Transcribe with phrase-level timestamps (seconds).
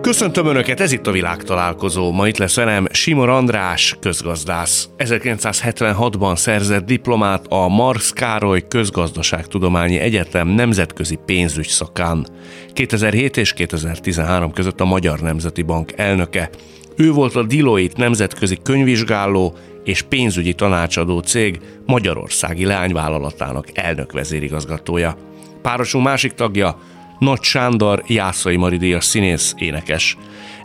[0.00, 2.12] Köszöntöm Önöket, ez itt a világtalálkozó.
[2.12, 4.88] Ma itt lesz velem Simor András, közgazdász.
[4.98, 12.26] 1976-ban szerzett diplomát a Marx Károly Közgazdaságtudományi Egyetem nemzetközi pénzügy szakán.
[12.72, 16.50] 2007 és 2013 között a Magyar Nemzeti Bank elnöke.
[16.96, 25.16] Ő volt a Deloitte nemzetközi könyvvizsgáló és pénzügyi tanácsadó cég Magyarországi leányvállalatának elnök vezérigazgatója.
[25.62, 26.78] Párosul másik tagja
[27.20, 30.16] nagy Sándor Jászai Maridíjas színész, énekes.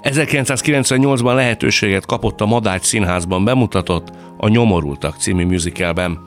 [0.04, 6.20] 1998-ban lehetőséget kapott a Madács Színházban bemutatott a Nyomorultak című musicalben.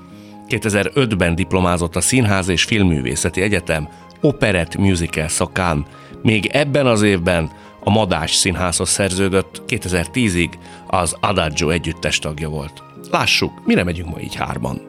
[0.49, 3.89] 2005-ben diplomázott a Színház és Filmművészeti Egyetem
[4.21, 5.87] operett musical szakán.
[6.23, 7.51] Még ebben az évben
[7.85, 10.51] a Madás Színházhoz szerződött, 2010-ig
[10.87, 12.83] az Adagio együttes tagja volt.
[13.11, 14.81] Lássuk, mire megyünk ma így hárman.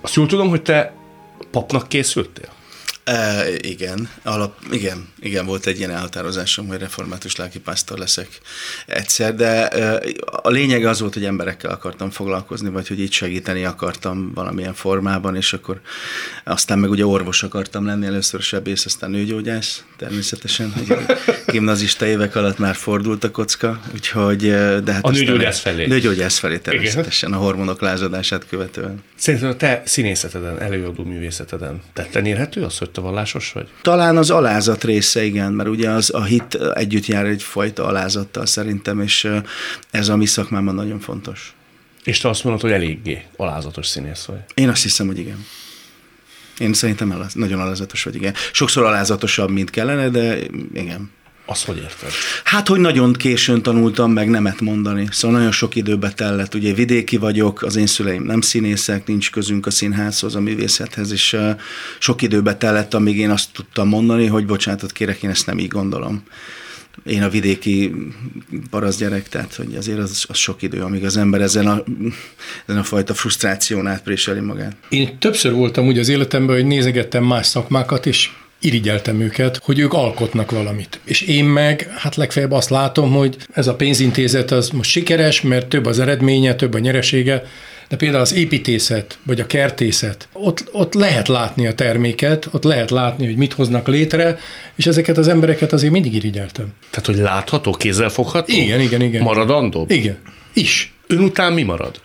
[0.00, 0.94] Azt jól tudom, hogy te
[1.50, 2.56] papnak készültél?
[3.08, 8.28] E, igen, alap, igen, igen, volt egy ilyen elhatározásom, hogy református lelkipásztor leszek
[8.86, 13.64] egyszer, de e, a lényeg az volt, hogy emberekkel akartam foglalkozni, vagy hogy így segíteni
[13.64, 15.80] akartam valamilyen formában, és akkor
[16.44, 20.96] aztán meg ugye orvos akartam lenni, először sebész, aztán nőgyógyász, természetesen, hogy
[21.46, 24.40] gimnazista évek alatt már fordult a kocka, úgyhogy...
[24.84, 25.86] De hát a nőgyógyász felé.
[25.86, 27.40] Nőgyógyász felé természetesen, igen.
[27.40, 29.02] a hormonok lázadását követően.
[29.14, 33.68] Szerintem a te színészeteden, előadó művészeteden tetten érhető az, hogy te vallásos vagy?
[33.82, 39.00] Talán az alázat része, igen, mert ugye az a hit együtt jár egyfajta alázattal szerintem,
[39.00, 39.28] és
[39.90, 41.54] ez a mi szakmában nagyon fontos.
[42.04, 44.38] És te azt mondod, hogy eléggé alázatos színész vagy?
[44.54, 45.46] Én azt hiszem, hogy igen.
[46.58, 48.34] Én szerintem aláz, nagyon alázatos vagy, igen.
[48.52, 50.38] Sokszor alázatosabb, mint kellene, de
[50.74, 51.10] igen.
[51.50, 52.10] Azt hogy érted?
[52.44, 55.08] Hát, hogy nagyon későn tanultam meg nemet mondani.
[55.10, 56.54] Szóval nagyon sok időbe tellett.
[56.54, 61.36] Ugye vidéki vagyok, az én szüleim nem színészek, nincs közünk a színházhoz, a művészethez, és
[61.98, 65.68] sok időbe tellett, amíg én azt tudtam mondani, hogy bocsánatot kérek, én ezt nem így
[65.68, 66.22] gondolom
[67.06, 67.92] én a vidéki
[68.98, 71.84] gyerek, tehát hogy azért az, az sok idő, amíg az ember ezen a,
[72.66, 74.76] ezen a fajta frusztráción átpréseli magát.
[74.88, 79.92] Én többször voltam úgy az életemben, hogy nézegettem más szakmákat, és irigyeltem őket, hogy ők
[79.92, 81.00] alkotnak valamit.
[81.04, 85.68] És én meg, hát legfeljebb azt látom, hogy ez a pénzintézet az most sikeres, mert
[85.68, 87.42] több az eredménye, több a nyeresége,
[87.88, 92.90] de például az építészet, vagy a kertészet, ott, ott lehet látni a terméket, ott lehet
[92.90, 94.38] látni, hogy mit hoznak létre,
[94.74, 96.66] és ezeket az embereket azért mindig irigyeltem.
[96.90, 98.52] Tehát, hogy látható, kézzelfogható?
[98.52, 99.22] Igen, igen, igen.
[99.22, 99.84] Maradandó?
[99.88, 100.18] Igen,
[100.52, 100.92] is.
[101.06, 102.00] Ön után mi marad?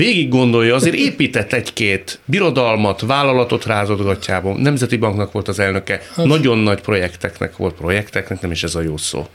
[0.00, 4.60] Végig gondolja, azért épített egy-két birodalmat, vállalatot rázott gatyában.
[4.60, 8.80] Nemzeti Banknak volt az elnöke, hát, nagyon nagy projekteknek volt projekteknek, nem is ez a
[8.80, 9.26] jó szó.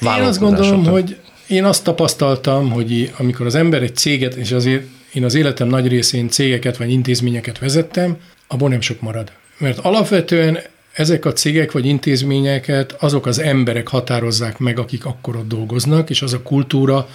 [0.00, 1.16] Én azt gondolom, hogy
[1.46, 5.88] én azt tapasztaltam, hogy amikor az ember egy céget, és azért én az életem nagy
[5.88, 9.32] részén cégeket vagy intézményeket vezettem, abból nem sok marad.
[9.58, 10.58] Mert alapvetően
[10.92, 16.22] ezek a cégek vagy intézményeket azok az emberek határozzák meg, akik akkor ott dolgoznak, és
[16.22, 17.08] az a kultúra,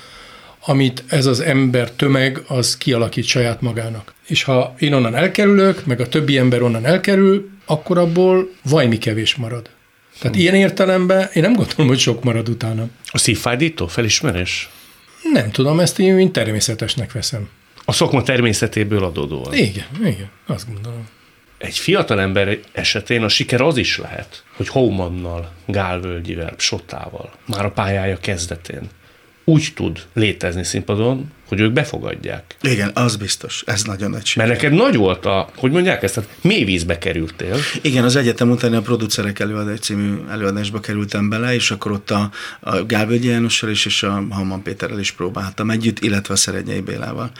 [0.65, 4.13] amit ez az ember tömeg az kialakít saját magának.
[4.27, 9.35] És ha én onnan elkerülök, meg a többi ember onnan elkerül, akkor abból vajmi kevés
[9.35, 9.69] marad.
[10.19, 12.87] Tehát ilyen értelemben én nem gondolom, hogy sok marad utána.
[13.05, 14.69] A szívfájdító felismerés?
[15.33, 17.49] Nem tudom, ezt én mint természetesnek veszem.
[17.85, 19.53] A szokma természetéből adódóan?
[19.53, 21.07] Igen, igen, azt gondolom.
[21.57, 27.71] Egy fiatal ember esetén a siker az is lehet, hogy Houmannal, Gálvölgyivel, Sottával, már a
[27.71, 28.89] pályája kezdetén
[29.45, 32.55] úgy tud létezni színpadon, hogy ők befogadják.
[32.61, 33.63] Igen, az biztos.
[33.65, 34.47] Ez nagyon nagy siker.
[34.47, 37.57] Mert neked nagy volt a, hogy mondják ezt, tehát mély vízbe kerültél.
[37.81, 42.29] Igen, az egyetem után a producerek előadás című előadásba kerültem bele, és akkor ott a,
[42.59, 47.31] a Gálvölgyi Jánossal is, és a Hamman Péterrel is próbáltam együtt, illetve a Szeregyei Bélával.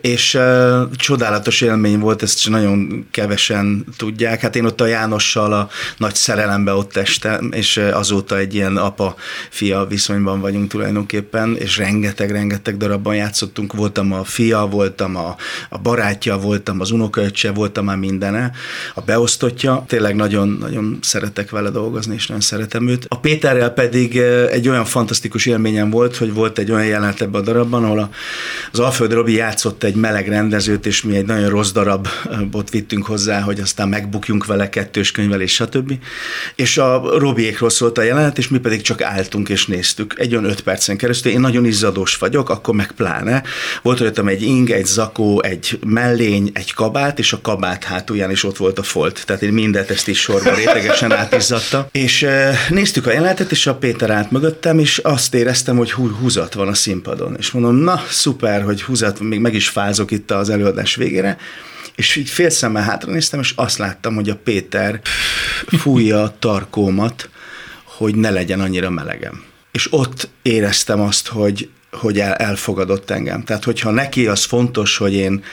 [0.00, 4.40] És uh, csodálatos élmény volt, ezt nagyon kevesen tudják.
[4.40, 9.86] Hát én ott a Jánossal a nagy szerelembe ott estem, és azóta egy ilyen apa-fia
[9.86, 15.36] viszonyban vagyunk tulajdonképpen, és rengeteg-rengeteg darabban játszott játszottunk, voltam a fia, voltam a,
[15.68, 18.50] a barátja, voltam az unokaöccse, voltam már mindene,
[18.94, 19.84] a beosztottja.
[19.86, 23.06] Tényleg nagyon, nagyon szeretek vele dolgozni, és nagyon szeretem őt.
[23.08, 27.40] A Péterrel pedig eh, egy olyan fantasztikus élményem volt, hogy volt egy olyan jelenet ebben
[27.40, 28.10] a darabban, ahol
[28.72, 33.40] az Alföld Robi játszott egy meleg rendezőt, és mi egy nagyon rossz darabot vittünk hozzá,
[33.40, 35.92] hogy aztán megbukjunk vele kettős könyvel, és stb.
[36.54, 40.14] És a Robiékról szólt a jelenet, és mi pedig csak álltunk és néztük.
[40.18, 41.32] Egy olyan öt percen keresztül.
[41.32, 43.43] Én nagyon izzadós vagyok, akkor meg pláne,
[43.82, 48.44] Volt rajtam egy ing, egy zakó, egy mellény, egy kabát, és a kabát hátulján is
[48.44, 49.22] ott volt a folt.
[49.26, 51.88] Tehát én mindet ezt is sorba rétegesen átizzatta.
[51.92, 52.26] És
[52.68, 56.74] néztük a jelenetet, és a Péter állt mögöttem, és azt éreztem, hogy húzat van a
[56.74, 57.36] színpadon.
[57.38, 61.38] És mondom, na szuper, hogy húzat, még meg is fázok itt az előadás végére.
[61.94, 65.00] És így fél szemmel hátra néztem, és azt láttam, hogy a Péter
[65.66, 67.28] fújja a tarkómat,
[67.84, 69.42] hogy ne legyen annyira melegem.
[69.72, 73.44] És ott éreztem azt, hogy, hogy el, elfogadott engem.
[73.44, 75.44] Tehát, hogyha neki az fontos, hogy én,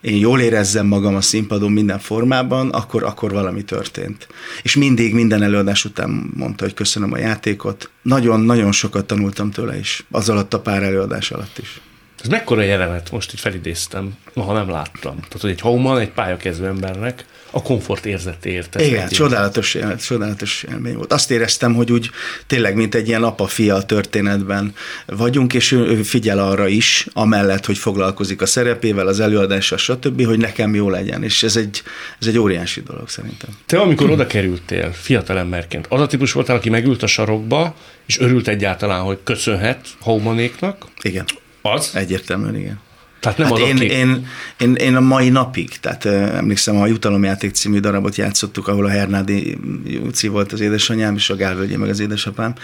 [0.00, 4.28] én jól érezzem magam a színpadon minden formában, akkor, akkor valami történt.
[4.62, 7.90] És mindig, minden előadás után mondta, hogy köszönöm a játékot.
[8.02, 11.80] Nagyon-nagyon sokat tanultam tőle is, az alatt a pár előadás alatt is.
[12.26, 15.14] Ez mekkora jelenet, most itt felidéztem, ha nem láttam.
[15.14, 18.80] Tehát, hogy egy Hauman, egy pályakező embernek a komfort érzetéért.
[18.80, 21.12] Igen, csodálatos, csodálatos élmény volt.
[21.12, 22.10] Azt éreztem, hogy úgy
[22.46, 24.74] tényleg, mint egy ilyen apa-fia történetben
[25.06, 30.38] vagyunk, és ő figyel arra is, amellett, hogy foglalkozik a szerepével, az előadással, stb., hogy
[30.38, 31.82] nekem jó legyen, és ez egy,
[32.20, 33.50] ez egy óriási dolog szerintem.
[33.66, 37.74] Te, amikor oda kerültél fiatalemberként, az a típus voltál, aki megült a sarokba,
[38.06, 40.86] és örült egyáltalán, hogy köszönhet Haumanéknak?
[41.02, 41.24] Igen.
[41.72, 41.90] Az?
[41.94, 42.80] Egyértelműen, igen.
[43.20, 44.26] Tehát nem hát én, én,
[44.58, 49.58] én, én, a mai napig, tehát emlékszem, a Jutalomjáték című darabot játszottuk, ahol a Hernádi
[49.84, 52.54] Júci volt az édesanyám, és a Gálvölgyi meg az édesapám,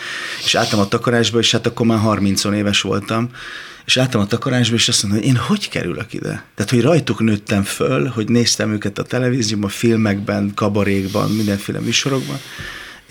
[0.44, 3.28] és álltam a takarásba, és hát akkor már 30 éves voltam,
[3.84, 6.44] és álltam a takarásba, és azt mondom, hogy én hogy kerülök ide?
[6.54, 12.36] Tehát, hogy rajtuk nőttem föl, hogy néztem őket a televízióban, filmekben, kabarékban, mindenféle műsorokban,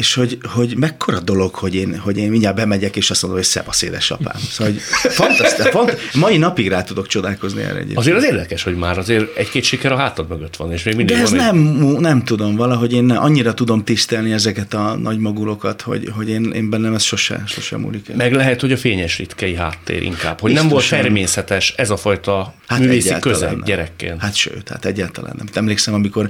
[0.02, 3.50] és hogy, hogy mekkora dolog, hogy én, hogy én mindjárt bemegyek, és azt mondom, hogy
[3.50, 4.36] szevasz édesapám.
[4.50, 4.82] Szóval, hogy
[5.12, 7.98] fantasztikus, fant, mai napig rá tudok csodálkozni erre egyébként.
[7.98, 11.16] Azért az érdekes, hogy már azért egy-két siker a hátad mögött van, és még mindig
[11.16, 12.00] De ez van nem, egy...
[12.00, 16.70] nem tudom, valahogy én annyira tudom tisztelni ezeket a nagy magulokat, hogy, hogy én, én
[16.70, 18.10] bennem ez sose, sose múlik.
[18.10, 18.16] El.
[18.16, 20.70] Meg lehet, hogy a fényes ritkei háttér inkább, hogy Biztosan.
[20.70, 24.22] nem volt természetes ez a fajta hát művészi közeg gyerekként.
[24.22, 25.48] Hát sőt, hát egyáltalán nem.
[25.54, 26.30] Emlékszem, amikor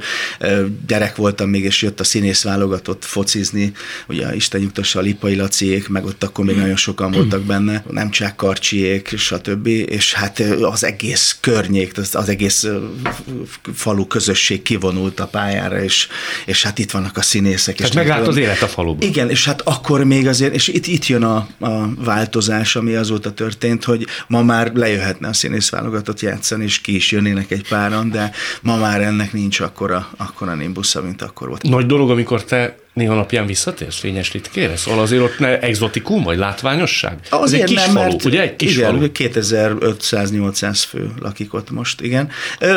[0.88, 3.74] gyerek voltam még, és jött a színész válogatott focizni, nézni,
[4.08, 8.10] ugye Isten nyugtassa a Lipai Laciék, meg ott akkor még nagyon sokan voltak benne, nem
[8.10, 9.68] csak Karcsiék, stb.
[9.68, 12.68] És hát az egész környék, az, az egész
[13.74, 16.08] falu közösség kivonult a pályára, és,
[16.46, 17.76] és hát itt vannak a színészek.
[17.76, 19.08] Tehát meglát az élet a faluban.
[19.08, 23.34] Igen, és hát akkor még azért, és itt, itt jön a, a változás, ami azóta
[23.34, 28.10] történt, hogy ma már lejöhetne a színész válogatott játszani, és ki is jönnének egy páran,
[28.10, 28.32] de
[28.62, 31.64] ma már ennek nincs akkora, akkora nimbusza, mint akkor volt.
[31.64, 34.76] Nagy dolog, amikor te néha napján visszatérsz fényes ritkére?
[34.76, 37.20] Szóval azért ott ne exotikum vagy látványosság?
[37.30, 38.42] Azért Ez egy kis nem, falu, mert ugye?
[38.42, 39.08] Egy kis igen, falu.
[39.14, 42.30] 2500-800 fő lakik ott most, igen.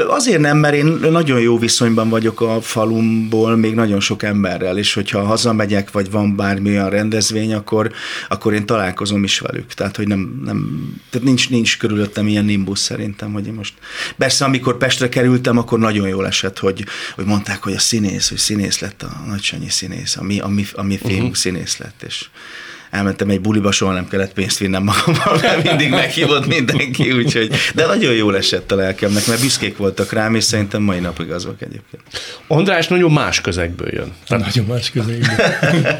[0.08, 4.94] Azért nem, mert én nagyon jó viszonyban vagyok a falumból, még nagyon sok emberrel, és
[4.94, 7.92] hogyha hazamegyek, vagy van bármilyen rendezvény, akkor,
[8.28, 9.74] akkor én találkozom is velük.
[9.74, 13.74] Tehát, hogy nem, nem tehát nincs, nincs körülöttem ilyen nimbus szerintem, hogy én most...
[14.16, 16.84] Persze, amikor Pestre kerültem, akkor nagyon jól esett, hogy,
[17.14, 20.98] hogy mondták, hogy a színész, hogy színész lett a Nagysanyi színész színész, ami, ami, ami
[20.98, 21.34] film uh-huh.
[21.34, 22.26] színész lett, és
[22.90, 27.86] elmentem egy buliba, soha nem kellett pénzt vinnem magammal, mert mindig meghívott mindenki, úgyhogy, de
[27.86, 32.02] nagyon jól esett a lelkemnek, mert büszkék voltak rám, és szerintem mai napig azok egyébként.
[32.46, 34.12] András nagyon más közegből jön.
[34.26, 34.44] Tehát...
[34.44, 35.36] Nagyon más közegből.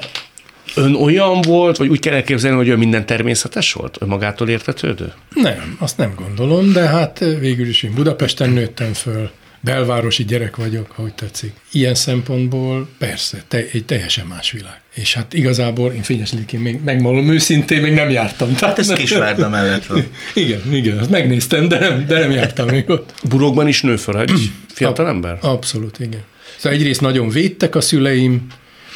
[0.76, 3.96] Ön olyan volt, vagy úgy kell elképzelni, hogy ő minden természetes volt?
[4.00, 5.12] Ön magától értetődő?
[5.34, 9.30] Nem, azt nem gondolom, de hát végül is én Budapesten nőttem föl,
[9.64, 11.52] belvárosi gyerek vagyok, ahogy tetszik.
[11.72, 14.80] Ilyen szempontból persze, te, egy teljesen más világ.
[14.94, 18.54] És hát igazából én fényeslik, én még megmondom őszintén, még nem jártam.
[18.56, 20.06] Hát ez Kisvárda mellett van.
[20.34, 23.14] igen, igen, azt megnéztem, de nem, de nem jártam még ott.
[23.28, 25.38] Burokban is nő fel egy fiatal ember?
[25.40, 26.22] Abszolút, igen.
[26.56, 28.46] Szóval egyrészt nagyon védtek a szüleim,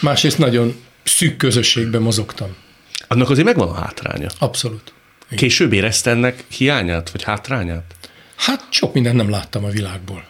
[0.01, 2.49] másrészt nagyon szűk közösségben mozogtam.
[3.09, 4.29] Annak azért megvan a hátránya.
[4.39, 4.93] Abszolút.
[5.27, 5.39] Igen.
[5.39, 7.95] Később érezte ennek hiányát, vagy hátrányát?
[8.37, 10.25] Hát sok mindent nem láttam a világból.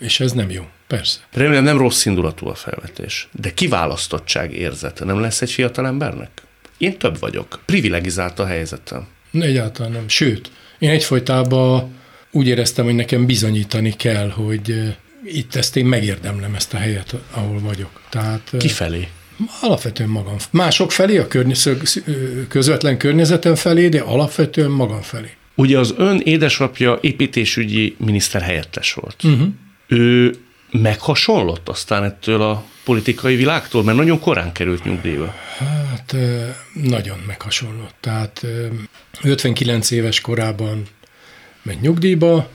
[0.00, 1.18] És ez nem jó, persze.
[1.32, 6.30] Remélem nem rossz indulatú a felvetés, de kiválasztottság érzete nem lesz egy fiatal embernek?
[6.78, 7.60] Én több vagyok.
[7.64, 9.06] Privilegizált a helyzetem.
[9.32, 10.08] Egyáltalán nem.
[10.08, 11.94] Sőt, én egyfolytában
[12.30, 17.60] úgy éreztem, hogy nekem bizonyítani kell, hogy itt ezt én megérdemlem ezt a helyet, ahol
[17.60, 18.00] vagyok.
[18.08, 19.08] Tehát, Kifelé?
[19.60, 20.36] Alapvetően magam.
[20.50, 22.02] Mások felé, a környezet,
[22.48, 25.30] közvetlen környezetem felé, de alapvetően magam felé.
[25.54, 29.24] Ugye az ön édesapja építésügyi miniszter helyettes volt.
[29.24, 29.48] Uh-huh
[29.90, 30.34] ő
[30.70, 35.34] meghasonlott aztán ettől a politikai világtól, mert nagyon korán került nyugdíjba.
[35.58, 36.16] Hát
[36.72, 37.94] nagyon meghasonlott.
[38.00, 38.46] Tehát
[39.22, 40.82] 59 éves korában
[41.62, 42.48] ment nyugdíjba,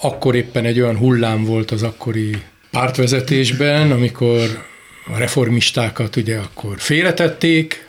[0.00, 4.64] akkor éppen egy olyan hullám volt az akkori pártvezetésben, amikor
[5.06, 7.88] a reformistákat ugye akkor félretették,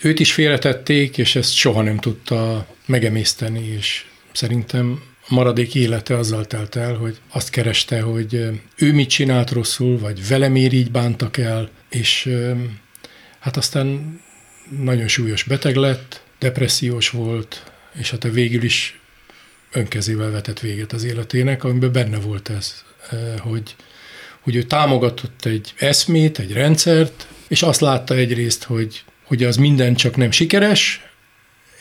[0.00, 4.04] őt is félretették, és ezt soha nem tudta megemészteni, és
[4.38, 8.34] Szerintem maradék élete azzal telt el, hogy azt kereste, hogy
[8.76, 12.30] ő mit csinált rosszul, vagy vele miért így bántak el, és
[13.38, 14.20] hát aztán
[14.82, 19.00] nagyon súlyos beteg lett, depressziós volt, és hát a végül is
[19.72, 22.84] önkezével vetett véget az életének, amiben benne volt ez,
[23.38, 23.74] hogy,
[24.40, 29.94] hogy ő támogatott egy eszmét, egy rendszert, és azt látta egyrészt, hogy, hogy az minden
[29.94, 31.02] csak nem sikeres,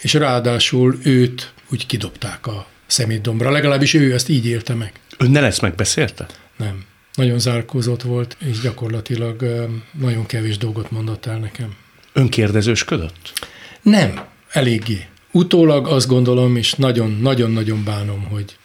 [0.02, 3.52] és ráadásul őt úgy kidobták a szemétdombra.
[3.52, 4.92] Legalábbis ő ezt így élte meg.
[5.18, 6.26] Ön ne lesz megbeszélte?
[6.58, 6.86] Nem.
[7.14, 9.68] Nagyon zárkózott volt, és gyakorlatilag
[10.00, 11.76] nagyon kevés dolgot mondott el nekem.
[12.14, 13.34] Ön kérdezősködött?
[13.82, 15.06] Nem, eléggé.
[15.32, 18.58] Utólag azt gondolom, és nagyon-nagyon-nagyon bánom, hogy,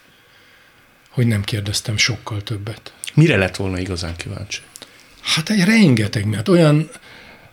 [1.09, 2.93] hogy nem kérdeztem sokkal többet.
[3.13, 4.59] Mire lett volna igazán kíváncsi?
[5.21, 6.89] Hát egy rengeteg, mert olyan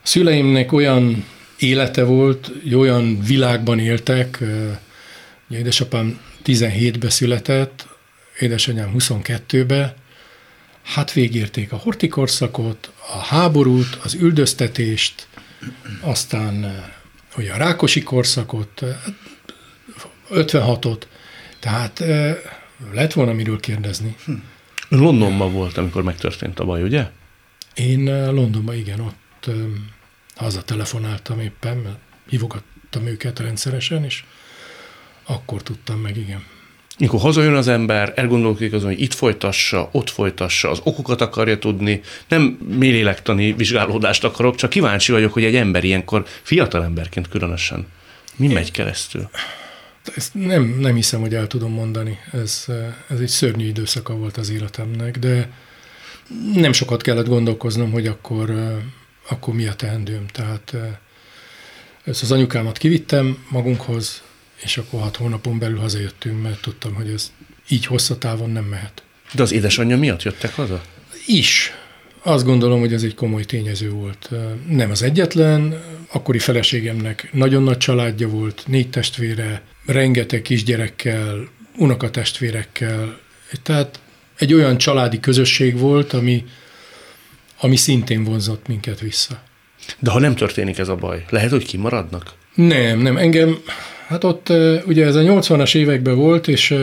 [0.03, 1.25] szüleimnek olyan
[1.59, 4.39] élete volt, olyan világban éltek,
[5.49, 7.87] ugye édesapám 17-be született,
[8.39, 9.95] édesanyám 22-be,
[10.83, 15.27] hát végérték a hortikorszakot, a háborút, az üldöztetést,
[16.01, 16.85] aztán
[17.37, 18.83] ugye a Rákosi korszakot,
[20.31, 21.03] 56-ot,
[21.59, 22.03] tehát
[22.93, 24.17] lett volna miről kérdezni.
[24.25, 24.33] Hm.
[24.89, 27.11] Londonban volt, amikor megtörtént a baj, ugye?
[27.75, 29.51] Én Londonban, igen, ott
[30.35, 34.25] hazatelefonáltam éppen, hívogattam őket rendszeresen, és
[35.31, 36.45] akkor tudtam meg, igen.
[36.99, 42.01] Mikor hazajön az ember, elgondolkodik azon, hogy itt folytassa, ott folytassa, az okokat akarja tudni,
[42.29, 42.43] nem
[42.79, 47.87] mélélektani vizsgálódást akarok, csak kíváncsi vagyok, hogy egy ember ilyenkor, fiatal emberként különösen,
[48.37, 48.53] mi Én...
[48.53, 49.31] megy keresztül?
[50.17, 52.19] Ezt nem, nem hiszem, hogy el tudom mondani.
[52.33, 52.65] Ez,
[53.09, 55.51] ez egy szörnyű időszaka volt az életemnek, de
[56.55, 58.53] nem sokat kellett gondolkoznom, hogy akkor,
[59.29, 60.27] akkor mi a teendőm.
[60.27, 60.77] Tehát
[62.05, 64.23] ezt az anyukámat kivittem magunkhoz,
[64.63, 67.33] és akkor hat hónapon belül hazajöttünk, mert tudtam, hogy ez
[67.69, 69.03] így hosszatávon nem mehet.
[69.33, 70.83] De az édesanyja miatt jöttek haza?
[71.27, 71.73] Is.
[72.23, 74.31] Azt gondolom, hogy ez egy komoly tényező volt.
[74.69, 83.19] Nem az egyetlen, akkori feleségemnek nagyon nagy családja volt, négy testvére, rengeteg kisgyerekkel, unokatestvérekkel,
[83.63, 84.01] tehát
[84.39, 86.45] egy olyan családi közösség volt, ami,
[87.61, 89.43] ami szintén vonzott minket vissza.
[89.99, 92.33] De ha nem történik ez a baj, lehet, hogy kimaradnak?
[92.55, 93.17] Nem, nem.
[93.17, 93.59] Engem,
[94.11, 94.49] hát ott
[94.87, 96.75] ugye ez a 80-as években volt, és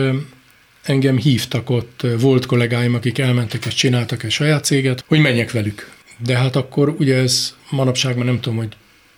[0.82, 5.90] engem hívtak ott, volt kollégáim, akik elmentek és csináltak egy saját céget, hogy menjek velük.
[6.24, 8.76] De hát akkor ugye ez manapság már nem tudom, hogy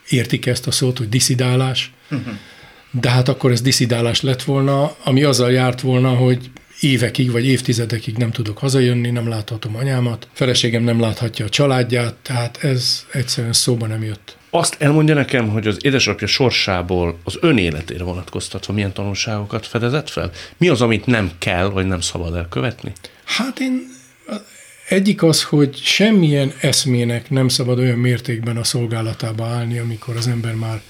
[0.09, 2.35] értik ezt a szót, hogy diszidálás, uh-huh.
[3.01, 6.51] de hát akkor ez diszidálás lett volna, ami azzal járt volna, hogy
[6.81, 12.65] évekig vagy évtizedekig nem tudok hazajönni, nem láthatom anyámat, feleségem nem láthatja a családját, tehát
[12.65, 14.37] ez egyszerűen szóba nem jött.
[14.51, 20.31] Azt elmondja nekem, hogy az édesapja sorsából az ön életére vonatkoztatva milyen tanulságokat fedezett fel?
[20.57, 22.93] Mi az, amit nem kell, vagy nem szabad elkövetni?
[23.25, 23.89] Hát én
[24.89, 30.55] egyik az, hogy semmilyen eszmének nem szabad olyan mértékben a szolgálatába állni, amikor az ember
[30.55, 30.81] már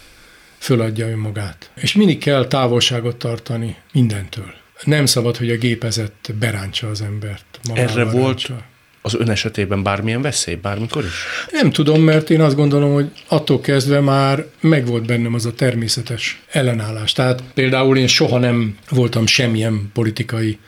[0.58, 1.70] föladja önmagát.
[1.74, 4.52] És mindig kell távolságot tartani mindentől.
[4.84, 7.60] Nem szabad, hogy a gépezet berántsa az embert.
[7.74, 8.68] Erre volt ráncsa.
[9.02, 11.12] Az ön esetében bármilyen veszély, bármikor is?
[11.50, 16.42] Nem tudom, mert én azt gondolom, hogy attól kezdve már megvolt bennem az a természetes
[16.50, 17.12] ellenállás.
[17.12, 20.59] Tehát például én soha nem voltam semmilyen politikai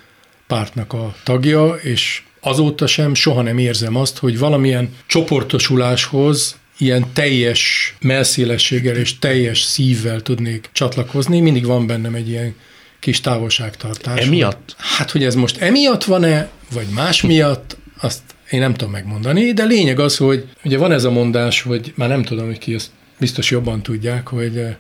[0.47, 7.95] pártnak a tagja, és azóta sem soha nem érzem azt, hogy valamilyen csoportosuláshoz ilyen teljes
[8.01, 11.41] melszélességgel és teljes szívvel tudnék csatlakozni.
[11.41, 12.55] Mindig van bennem egy ilyen
[13.01, 14.27] kis távolságtartás.
[14.27, 14.75] Emiatt?
[14.79, 19.65] Hát, hogy ez most emiatt van-e, vagy más miatt, azt én nem tudom megmondani, de
[19.65, 22.91] lényeg az, hogy ugye van ez a mondás, hogy már nem tudom, hogy ki ezt
[23.19, 24.77] biztos jobban tudják, hogy eh,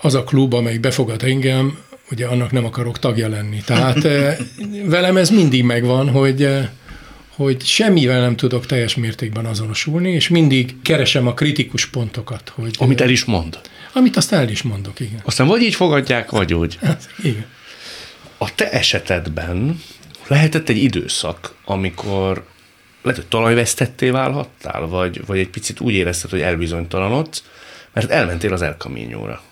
[0.00, 1.78] az a klub, amelyik befogad engem,
[2.10, 3.62] ugye annak nem akarok tagja lenni.
[3.64, 4.36] Tehát eh,
[4.84, 6.68] velem ez mindig megvan, hogy eh,
[7.34, 12.52] hogy semmivel nem tudok teljes mértékben azonosulni, és mindig keresem a kritikus pontokat.
[12.54, 13.60] Hogy, Amit el is mond.
[13.92, 15.20] Amit azt el is mondok, igen.
[15.24, 16.78] Aztán vagy így fogadják, vagy úgy.
[16.82, 17.46] Hát, igen.
[18.38, 19.80] A te esetedben
[20.32, 22.44] lehetett egy időszak, amikor
[23.02, 27.44] lehet, hogy talajvesztetté válhattál, vagy, vagy egy picit úgy érezted, hogy elbizonytalanodsz,
[27.92, 29.42] mert elmentél az El Camino-ra.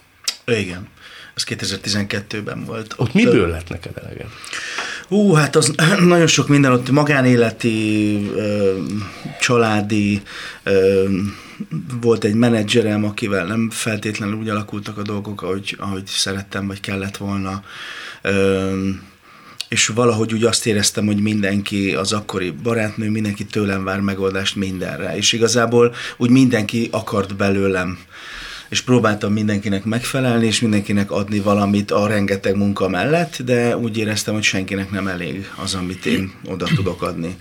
[0.44, 0.88] Igen.
[1.34, 2.92] Ez 2012-ben volt.
[2.92, 4.26] Ott, ott miből lett neked eleged?
[5.08, 5.74] Ú, hát az
[6.14, 8.30] nagyon sok minden ott magánéleti,
[9.40, 10.22] családi,
[12.00, 17.16] volt egy menedzserem, akivel nem feltétlenül úgy alakultak a dolgok, ahogy, ahogy szerettem, vagy kellett
[17.16, 17.62] volna.
[19.70, 25.16] És valahogy úgy azt éreztem, hogy mindenki, az akkori barátnő, mindenki tőlem vár megoldást mindenre.
[25.16, 27.98] És igazából úgy mindenki akart belőlem
[28.70, 34.34] és próbáltam mindenkinek megfelelni, és mindenkinek adni valamit a rengeteg munka mellett, de úgy éreztem,
[34.34, 37.36] hogy senkinek nem elég az, amit én oda tudok adni.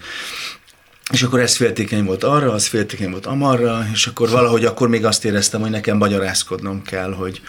[1.12, 5.05] És akkor ez féltékeny volt arra, az féltékeny volt amarra, és akkor valahogy akkor még
[5.05, 7.41] azt éreztem, hogy nekem magyarázkodnom kell, hogy,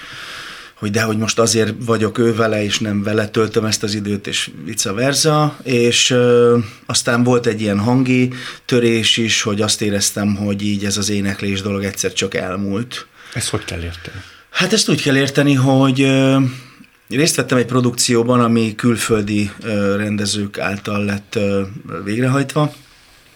[0.81, 4.27] hogy de hogy most azért vagyok ő vele, és nem vele töltöm ezt az időt,
[4.27, 8.33] és vice versa, és ö, aztán volt egy ilyen hangi
[8.65, 13.07] törés is, hogy azt éreztem, hogy így ez az éneklés dolog egyszer csak elmúlt.
[13.35, 14.17] Ezt hogy kell érteni?
[14.51, 16.39] Hát ezt úgy kell érteni, hogy ö,
[17.09, 21.63] részt vettem egy produkcióban, ami külföldi ö, rendezők által lett ö,
[22.05, 22.75] végrehajtva,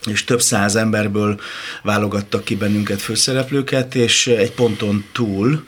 [0.07, 1.41] és több száz emberből
[1.83, 5.65] válogattak ki bennünket főszereplőket, és egy ponton túl,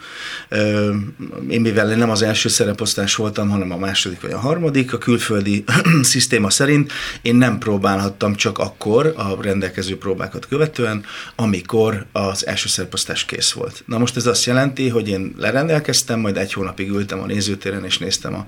[1.49, 5.63] én mivel nem az első szereposztás voltam, hanem a második vagy a harmadik, a külföldi
[6.01, 6.91] szisztéma szerint
[7.21, 13.83] én nem próbálhattam csak akkor a rendelkező próbákat követően, amikor az első szereposztás kész volt.
[13.85, 17.97] Na most ez azt jelenti, hogy én lerendelkeztem, majd egy hónapig ültem a nézőtéren, és
[17.97, 18.45] néztem a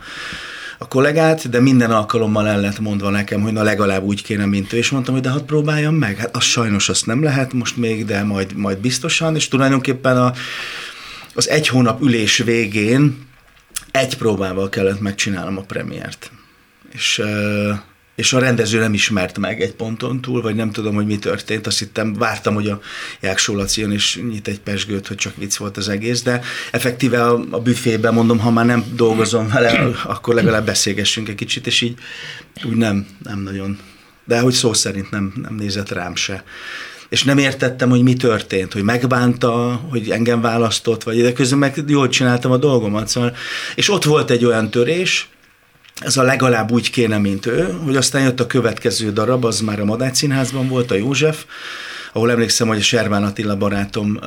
[0.81, 4.73] a kollégát, de minden alkalommal el lett mondva nekem, hogy na legalább úgy kéne, mint
[4.73, 6.17] ő, és mondtam, hogy de hadd próbáljam meg.
[6.17, 10.33] Hát az sajnos azt nem lehet most még, de majd, majd biztosan, és tulajdonképpen a,
[11.33, 13.27] az egy hónap ülés végén
[13.91, 16.31] egy próbával kellett megcsinálnom a premiért.
[16.91, 17.21] És
[18.19, 21.67] és a rendező nem ismert meg egy ponton túl, vagy nem tudom, hogy mi történt.
[21.67, 22.81] Azt hittem, vártam, hogy a
[23.21, 27.23] Jáksó Laci jön és nyit egy pesgőt, hogy csak vicc volt az egész, de effektíve
[27.23, 31.81] a, a büfében mondom, ha már nem dolgozom vele, akkor legalább beszélgessünk egy kicsit, és
[31.81, 31.97] így
[32.63, 33.79] úgy nem, nem nagyon.
[34.25, 36.43] De hogy szó szerint nem, nem nézett rám se
[37.09, 41.83] és nem értettem, hogy mi történt, hogy megbánta, hogy engem választott, vagy de közben meg
[41.87, 43.07] jól csináltam a dolgomat.
[43.07, 43.35] Szóval,
[43.75, 45.29] és ott volt egy olyan törés,
[45.99, 49.79] ez a legalább úgy kéne, mint ő, hogy aztán jött a következő darab, az már
[49.79, 51.45] a Madács Színházban volt, a József,
[52.13, 54.19] ahol emlékszem, hogy a Serván Attila barátom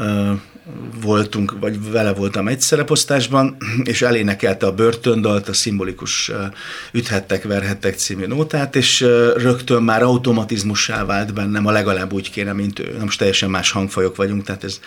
[1.02, 6.30] voltunk, vagy vele voltam egy szereposztásban, és elénekelte a börtöndalt, a szimbolikus
[6.92, 9.00] üthettek, verhettek című nótát, és
[9.36, 12.94] rögtön már automatizmussá vált bennem, a legalább úgy kéne, mint ő.
[12.98, 14.80] Na most teljesen más hangfajok vagyunk, tehát ez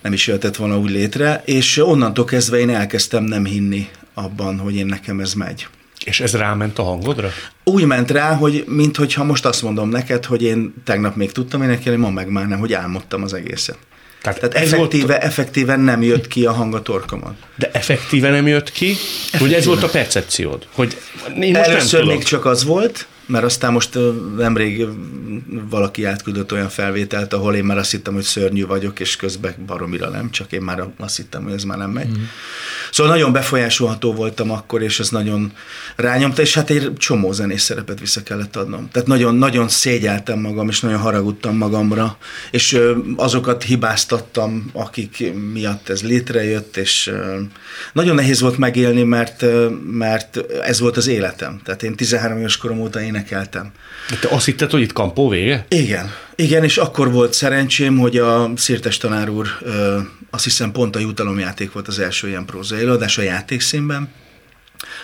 [0.00, 4.74] nem is jöhetett volna úgy létre, és onnantól kezdve én elkezdtem nem hinni abban, hogy
[4.74, 5.66] én nekem ez megy.
[6.06, 7.30] És ez ráment a hangodra?
[7.64, 11.98] Úgy ment rá, hogy minthogyha most azt mondom neked, hogy én tegnap még tudtam énekelni,
[11.98, 13.78] ma meg már nem, hogy álmodtam az egészet.
[14.22, 15.22] Tehát, Tehát effektíve, volt...
[15.22, 17.36] effektíven nem jött ki a hang a torkomon.
[17.56, 18.90] De effektíve nem jött ki?
[18.90, 19.38] Effektíve.
[19.38, 20.66] Hogy ez volt a percepciód?
[20.72, 20.96] Hogy
[21.40, 23.98] én most Először nem még csak az volt, mert aztán most
[24.36, 24.86] nemrég
[25.70, 30.08] valaki átküldött olyan felvételt, ahol én már azt hittem, hogy szörnyű vagyok, és közben baromira
[30.08, 32.08] nem, csak én már azt hittem, hogy ez már nem megy.
[32.08, 32.22] Mm.
[32.90, 35.52] Szóval nagyon befolyásolható voltam akkor, és ez nagyon
[35.96, 38.88] rányomta, és hát egy csomó zenés szerepet vissza kellett adnom.
[38.92, 42.16] Tehát nagyon, nagyon szégyeltem magam, és nagyon haragudtam magamra,
[42.50, 42.80] és
[43.16, 47.12] azokat hibáztattam, akik miatt ez létrejött, és
[47.92, 49.44] nagyon nehéz volt megélni, mert,
[49.90, 51.60] mert ez volt az életem.
[51.64, 53.70] Tehát én 13 éves korom óta énekeltem.
[54.10, 55.66] De te azt hitted, hogy itt kampó vége?
[55.68, 56.10] Igen.
[56.34, 59.46] Igen, és akkor volt szerencsém, hogy a Szirtes tanár úr,
[60.30, 64.08] azt hiszem pont a jutalomjáték volt az első ilyen prózai előadás a játékszínben,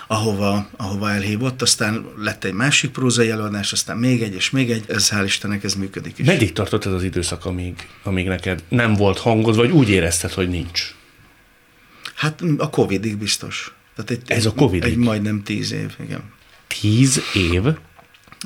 [0.06, 4.84] ahova, ahova elhívott, aztán lett egy másik prózai előadás, aztán még egy, és még egy,
[4.88, 6.26] ez hál' Istennek ez működik is.
[6.26, 10.48] Meddig tartott ez az időszak, amíg, amíg neked nem volt hangod, vagy úgy érezted, hogy
[10.48, 10.94] nincs?
[12.14, 13.74] Hát a Covidig biztos.
[13.96, 14.84] Tehát egy, ez a Covid?
[14.84, 16.22] Egy majdnem tíz év, igen.
[16.80, 17.62] Tíz év?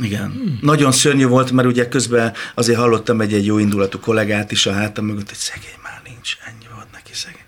[0.02, 0.30] Igen.
[0.30, 0.58] Hmm.
[0.60, 4.72] Nagyon szörnyű volt, mert ugye közben azért hallottam egy, egy jó indulatú kollégát is a
[4.72, 7.44] hátam mögött, hogy szegény már nincs, ennyi volt neki szegény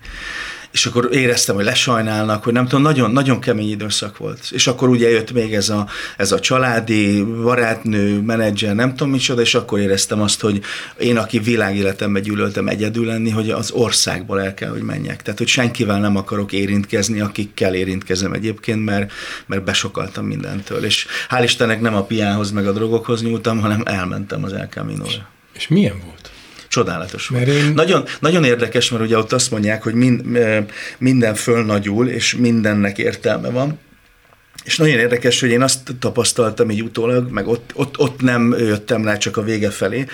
[0.71, 4.39] és akkor éreztem, hogy lesajnálnak, hogy nem tudom, nagyon, nagyon kemény időszak volt.
[4.51, 9.41] És akkor ugye jött még ez a, ez a családi, barátnő, menedzser, nem tudom micsoda,
[9.41, 10.61] és akkor éreztem azt, hogy
[10.99, 15.23] én, aki világéletemben gyűlöltem egyedül lenni, hogy az országból el kell, hogy menjek.
[15.23, 19.13] Tehát, hogy senkivel nem akarok érintkezni, akikkel érintkezem egyébként, mert,
[19.47, 20.85] mert besokaltam mindentől.
[20.85, 25.29] És hál' Istennek nem a piához meg a drogokhoz nyúltam, hanem elmentem az El Camino-ra.
[25.53, 26.31] És milyen volt?
[26.79, 27.73] Csodálatos mert én...
[27.75, 30.39] nagyon, nagyon érdekes, mert ugye ott azt mondják, hogy mind,
[30.99, 33.79] minden fölnagyul, és mindennek értelme van.
[34.65, 39.05] És nagyon érdekes, hogy én azt tapasztaltam így utólag, meg ott, ott, ott nem jöttem
[39.05, 40.07] rá csak a vége felé,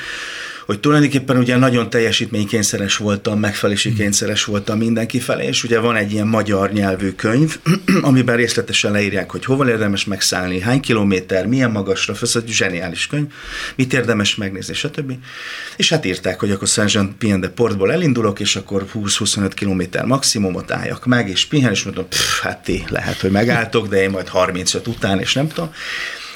[0.67, 3.99] hogy tulajdonképpen ugye nagyon teljesítménykényszeres voltam, megfelelési hmm.
[3.99, 7.59] kényszeres voltam mindenki felé, és ugye van egy ilyen magyar nyelvű könyv,
[8.03, 13.27] amiben részletesen leírják, hogy hova érdemes megszállni, hány kilométer, milyen magasra, ez egy zseniális könyv,
[13.75, 15.13] mit érdemes megnézni, stb.
[15.77, 20.05] És hát írták, hogy akkor Saint Jean Pien de Portból elindulok, és akkor 20-25 kilométer
[20.05, 24.11] maximumot álljak meg, és pihen, és mondom, pff, hát ti lehet, hogy megálltok, de én
[24.11, 25.73] majd 35 után, és nem tudom.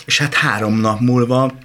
[0.04, 1.58] És hát három nap múlva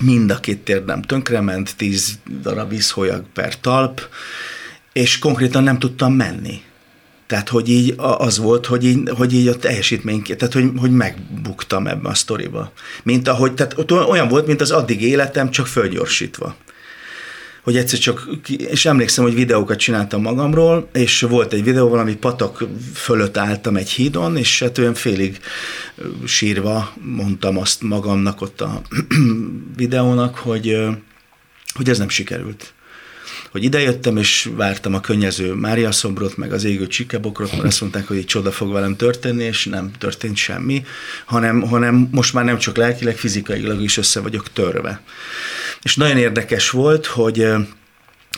[0.00, 4.08] mind a két térdem tönkrement, tíz darab iszholyag per talp,
[4.92, 6.62] és konkrétan nem tudtam menni.
[7.26, 11.86] Tehát, hogy így az volt, hogy így, hogy így a teljesítmény, tehát, hogy, hogy megbuktam
[11.86, 12.72] ebbe a sztoriba.
[13.02, 16.56] Mint ahogy, tehát olyan volt, mint az addig életem, csak fölgyorsítva
[17.64, 22.64] hogy egyszer csak, és emlékszem, hogy videókat csináltam magamról, és volt egy videó, valami patak
[22.94, 25.40] fölött álltam egy hídon, és hát olyan félig
[26.24, 28.82] sírva mondtam azt magamnak ott a
[29.76, 30.76] videónak, hogy,
[31.74, 32.74] hogy ez nem sikerült
[33.54, 38.06] hogy idejöttem, és vártam a könnyező Mária szobrot, meg az égő csikebokrot, mert azt mondták,
[38.06, 40.84] hogy egy csoda fog velem történni, és nem történt semmi,
[41.24, 45.02] hanem, hanem most már nem csak lelkileg, fizikailag is össze vagyok törve.
[45.84, 47.46] És nagyon érdekes volt, hogy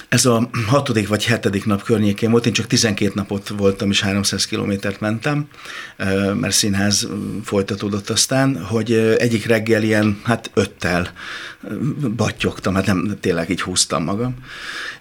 [0.09, 4.47] ez a hatodik vagy hetedik nap környékén volt, én csak 12 napot voltam, és 300
[4.47, 5.49] kilométert mentem,
[6.35, 7.09] mert színház
[7.45, 11.13] folytatódott aztán, hogy egyik reggel ilyen, hát öttel
[12.17, 14.35] battyogtam, hát nem, tényleg így húztam magam,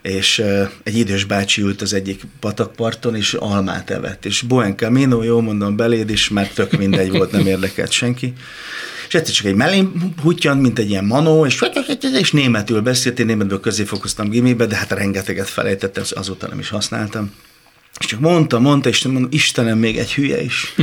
[0.02, 0.44] és
[0.84, 5.76] egy idős bácsi ült az egyik patakparton, és almát evett, és Boen Camino, jó mondom
[5.76, 8.34] beléd is, mert tök mindegy volt, nem érdekelt senki,
[9.08, 11.64] és egyszer csak egy mellém hútyant, mint egy ilyen manó, és,
[12.20, 16.70] és németül beszélt, én németből közé fokoztam gimibe, de hát rengeteget felejtettem, azóta nem is
[16.70, 17.32] használtam.
[18.00, 20.74] És csak mondta, mondta, és mondom, Istenem, még egy hülye is.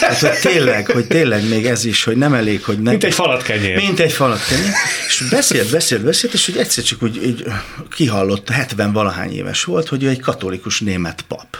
[0.00, 2.92] hát, hogy tényleg, hogy tényleg még ez is, hogy nem elég, hogy nem.
[2.92, 3.76] Mint egy falat kenyér.
[3.76, 4.70] Mint egy falat kenyér.
[5.06, 7.44] És beszélt, beszélt, beszélt, és hogy egyszer csak úgy, úgy
[7.90, 11.56] kihallott, 70 valahány éves volt, hogy ő egy katolikus német pap.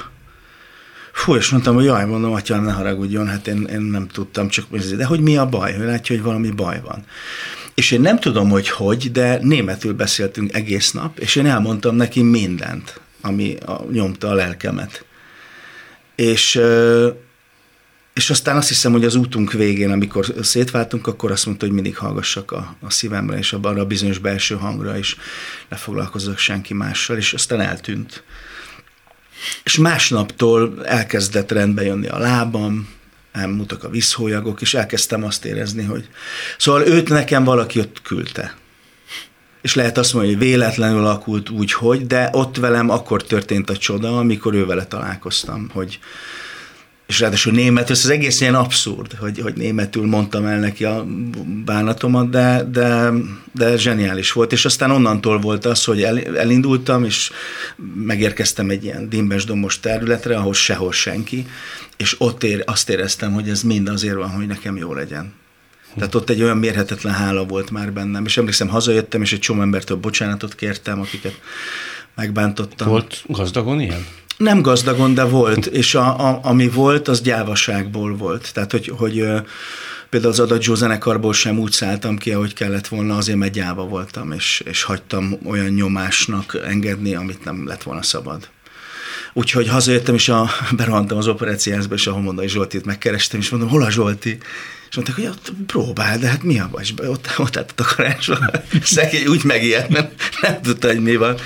[1.18, 4.76] Fú, és mondtam, hogy jaj, mondom, atya, ne haragudjon, hát én, én nem tudtam, csak
[4.76, 5.76] de hogy mi a baj?
[5.78, 7.04] Ő látja, hogy valami baj van.
[7.74, 12.22] És én nem tudom, hogy hogy, de németül beszéltünk egész nap, és én elmondtam neki
[12.22, 15.04] mindent, ami a, nyomta a lelkemet.
[16.14, 16.60] És,
[18.14, 21.96] és aztán azt hiszem, hogy az útunk végén, amikor szétváltunk, akkor azt mondta, hogy mindig
[21.96, 25.16] hallgassak a, a szívemre, és arra a bizonyos belső hangra, és
[25.68, 28.22] ne foglalkozzak senki mással, és aztán eltűnt.
[29.62, 32.88] És másnaptól elkezdett rendbe jönni a lábam,
[33.32, 36.08] elmúltak a visszhólyagok, és elkezdtem azt érezni, hogy...
[36.58, 38.56] Szóval őt nekem valaki ott küldte.
[39.62, 43.76] És lehet azt mondani, hogy véletlenül alakult úgy, hogy, de ott velem akkor történt a
[43.76, 45.98] csoda, amikor ő találkoztam, hogy,
[47.08, 51.06] és ráadásul németül, ez az egész ilyen abszurd, hogy, hogy németül mondtam el neki a
[51.64, 53.10] bánatomat, de, de,
[53.52, 57.30] de zseniális volt, és aztán onnantól volt az, hogy el, elindultam, és
[57.94, 61.46] megérkeztem egy ilyen dimbes dombos területre, ahol sehol senki,
[61.96, 65.32] és ott ér, azt éreztem, hogy ez mind azért van, hogy nekem jó legyen.
[65.96, 69.60] Tehát ott egy olyan mérhetetlen hála volt már bennem, és emlékszem, hazajöttem, és egy csomó
[69.60, 71.40] embertől bocsánatot kértem, akiket
[72.14, 72.88] megbántottam.
[72.88, 74.06] Volt gazdagon ilyen?
[74.38, 78.52] Nem gazdagon, de volt, és a, a, ami volt, az gyávaságból volt.
[78.52, 79.24] Tehát, hogy, hogy
[80.10, 84.32] például az Adagio zenekarból sem úgy szálltam ki, ahogy kellett volna, azért mert gyáva voltam,
[84.32, 88.48] és, és hagytam olyan nyomásnak engedni, amit nem lett volna szabad.
[89.32, 93.82] Úgyhogy hazajöttem, és a, berohantam az operáciázba, és a Homondai Zsoltit megkerestem, és mondom, hol
[93.82, 94.38] a Zsolti?
[94.90, 96.82] És mondták, hogy ott próbál, de hát mi a baj?
[96.82, 98.50] És ott, ott állt a takarásban.
[98.82, 100.08] Szegény úgy megijedt, nem,
[100.40, 101.36] nem tudta, hogy mi van.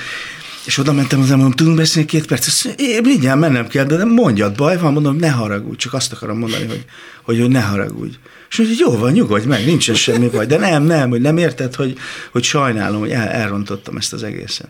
[0.65, 2.81] És oda mentem az mondom, tudunk beszélni két percet?
[2.81, 6.67] Én mindjárt mennem kell, de mondjad, baj van, mondom, ne haragudj, csak azt akarom mondani,
[6.67, 6.85] hogy,
[7.23, 8.15] hogy, hogy ne haragudj.
[8.51, 11.75] És mondja, jó van, nyugodj meg, nincsen semmi baj, de nem, nem, hogy nem érted,
[11.75, 11.99] hogy,
[12.33, 14.69] hogy sajnálom, hogy el, elrontottam ezt az egészet.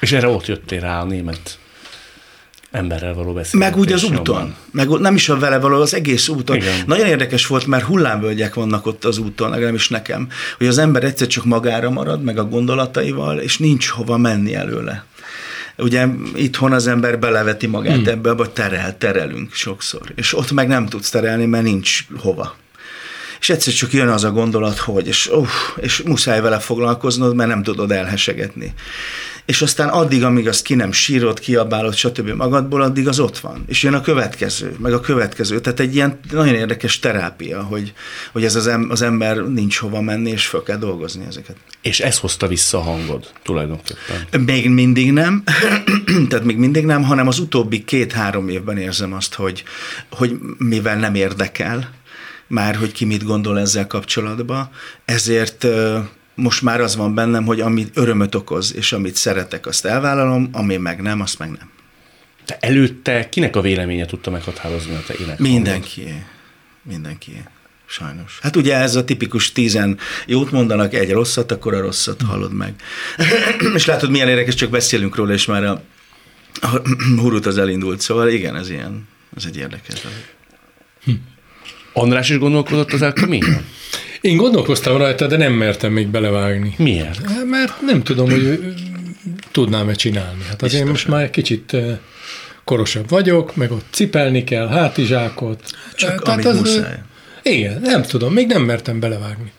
[0.00, 1.58] És erre ott jöttél rá a német
[2.72, 3.74] emberrel való beszélgetés.
[3.74, 4.54] Meg úgy az úton.
[4.70, 6.56] Meg nem is a vele való, az egész úton.
[6.56, 6.82] Igen.
[6.86, 11.26] Nagyon érdekes volt, mert hullámvölgyek vannak ott az úton, legalábbis nekem, hogy az ember egyszer
[11.26, 15.04] csak magára marad, meg a gondolataival, és nincs hova menni előle.
[15.78, 18.08] Ugye itthon az ember beleveti magát hmm.
[18.08, 20.12] ebbe, vagy terel, terelünk sokszor.
[20.14, 22.56] És ott meg nem tudsz terelni, mert nincs hova.
[23.40, 27.48] És egyszer csak jön az a gondolat, hogy, és, uh, és muszáj vele foglalkoznod, mert
[27.48, 28.74] nem tudod elhesegetni
[29.44, 32.28] és aztán addig, amíg azt ki nem sírod, kiabálod, stb.
[32.28, 33.64] magadból, addig az ott van.
[33.66, 35.60] És jön a következő, meg a következő.
[35.60, 37.92] Tehát egy ilyen nagyon érdekes terápia, hogy,
[38.32, 41.56] hogy ez az, em, az ember nincs hova menni, és fel kell dolgozni ezeket.
[41.82, 44.40] És ez hozta vissza a hangod tulajdonképpen?
[44.40, 45.42] Még mindig nem,
[46.28, 49.62] tehát még mindig nem, hanem az utóbbi két-három évben érzem azt, hogy,
[50.10, 51.90] hogy mivel nem érdekel,
[52.46, 54.70] már hogy ki mit gondol ezzel kapcsolatban,
[55.04, 55.66] ezért
[56.34, 60.76] most már az van bennem, hogy amit örömöt okoz, és amit szeretek, azt elvállalom, ami
[60.76, 61.70] meg nem, azt meg nem.
[62.46, 65.38] De előtte kinek a véleménye tudta meghatározni a te ének?
[65.38, 66.24] Mindenki.
[66.82, 67.42] Mindenki.
[67.86, 68.38] Sajnos.
[68.42, 72.74] Hát ugye ez a tipikus tízen jót mondanak, egy rosszat, akkor a rosszat hallod meg.
[73.74, 75.82] és látod, milyen érdekes, csak beszélünk róla, és már a,
[76.60, 76.80] a
[77.20, 78.00] hurut az elindult.
[78.00, 80.00] Szóval igen, ez ilyen, ez egy érdekes.
[81.04, 81.12] Hm.
[81.92, 83.12] András is gondolkodott az El
[84.22, 86.74] én gondolkoztam rajta, de nem mertem még belevágni.
[86.78, 87.26] Miért?
[87.26, 88.74] Hát, mert nem tudom, hogy
[89.50, 90.42] tudnám-e csinálni.
[90.48, 91.76] Hát azért most már egy kicsit
[92.64, 95.70] korosabb vagyok, meg ott cipelni kell, hátizsákot.
[95.94, 96.98] Csak Tehát az, muszáj.
[97.42, 99.52] Igen, nem tudom, még nem mertem belevágni.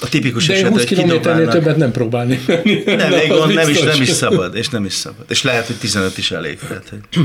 [0.00, 2.40] A tipikus De eset, 20 kilométernél többet nem próbálni.
[2.46, 5.24] Nem, még van, nem is, nem is szabad, és nem is szabad.
[5.28, 6.58] És lehet, hogy 15 is elég.
[6.58, 7.22] Tehát, hogy...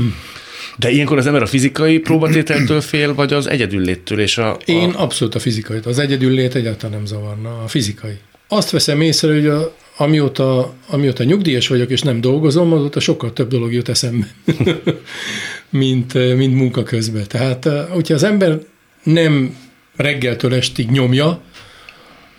[0.78, 4.20] De ilyenkor az ember a fizikai próbatételtől fél, vagy az egyedülléttől?
[4.20, 4.58] És a, a...
[4.64, 5.78] Én abszolút a fizikai.
[5.84, 8.18] Az egyedüllét egyáltalán nem zavarna, a fizikai.
[8.48, 13.48] Azt veszem észre, hogy a, amióta, amióta nyugdíjas vagyok, és nem dolgozom, azóta sokkal több
[13.48, 14.26] dolog jut eszembe,
[15.70, 17.24] mint, mint munka közben.
[17.28, 18.58] Tehát, hogyha az ember
[19.02, 19.56] nem
[19.96, 21.40] reggeltől estig nyomja,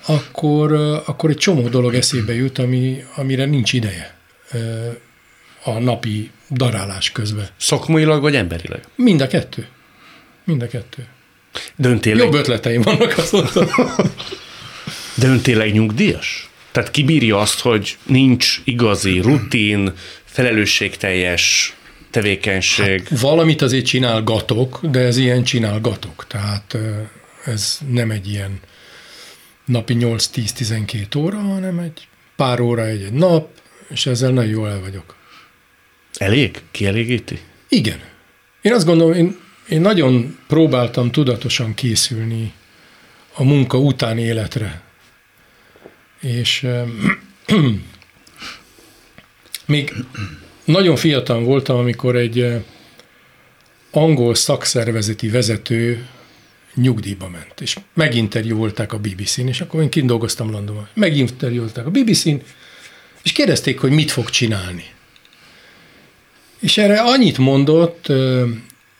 [0.05, 0.71] akkor,
[1.05, 4.15] akkor egy csomó dolog eszébe jut, ami, amire nincs ideje
[5.63, 7.47] a napi darálás közben.
[7.57, 8.83] Szakmailag vagy emberileg?
[8.95, 9.67] Mind a kettő.
[10.43, 11.07] Mind a kettő.
[11.75, 12.25] De ön tényleg...
[12.25, 13.67] Jobb ötleteim vannak azóta.
[15.19, 16.49] De ön tényleg nyugdíjas?
[16.71, 21.75] Tehát kibírja azt, hogy nincs igazi rutin, felelősségteljes
[22.09, 23.07] tevékenység?
[23.07, 26.25] Hát valamit azért csinálgatok, de ez ilyen csinálgatok.
[26.27, 26.77] Tehát
[27.45, 28.59] ez nem egy ilyen
[29.65, 33.49] napi 8-10-12 óra, hanem egy pár óra egy, egy nap,
[33.89, 35.15] és ezzel nagyon jól el vagyok.
[36.17, 36.61] Elég?
[36.71, 37.39] Kielégíti?
[37.69, 37.99] Igen.
[38.61, 42.53] Én azt gondolom, én, én nagyon próbáltam tudatosan készülni
[43.33, 44.81] a munka utáni életre.
[46.21, 46.67] És
[49.65, 49.93] még
[50.65, 52.63] nagyon fiatal voltam, amikor egy
[53.91, 56.07] angol szakszervezeti vezető
[56.75, 60.87] nyugdíjba ment, és meginterjúolták a BBC-n, és akkor én kint dolgoztam Londonban.
[60.93, 62.35] Meginterjúolták a BBC-n,
[63.23, 64.85] és kérdezték, hogy mit fog csinálni.
[66.61, 68.07] És erre annyit mondott,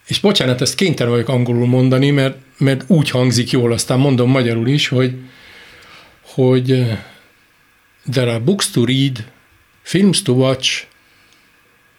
[0.08, 4.68] és bocsánat, ezt kénytelen vagyok angolul mondani, mert, mert úgy hangzik jól, aztán mondom magyarul
[4.68, 5.14] is, hogy,
[6.22, 6.66] hogy
[8.12, 9.26] there are books to read,
[9.82, 10.84] films to watch,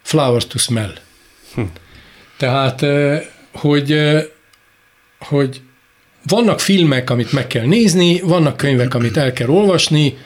[0.02, 0.92] flowers to smell.
[1.54, 1.62] Hm.
[2.36, 2.84] Tehát,
[3.52, 3.98] hogy,
[5.18, 5.60] hogy
[6.26, 10.16] vannak filmek, amit meg kell nézni, vannak könyvek, amit el kell olvasni,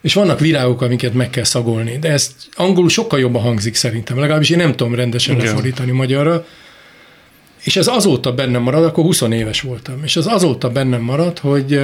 [0.00, 1.98] és vannak virágok, amiket meg kell szagolni.
[1.98, 5.46] De ez angolul sokkal jobban hangzik szerintem, legalábbis én nem tudom rendesen Igen.
[5.46, 6.46] lefordítani magyarra.
[7.60, 11.80] És ez azóta bennem marad, akkor 20 éves voltam, és az azóta bennem marad, hogy,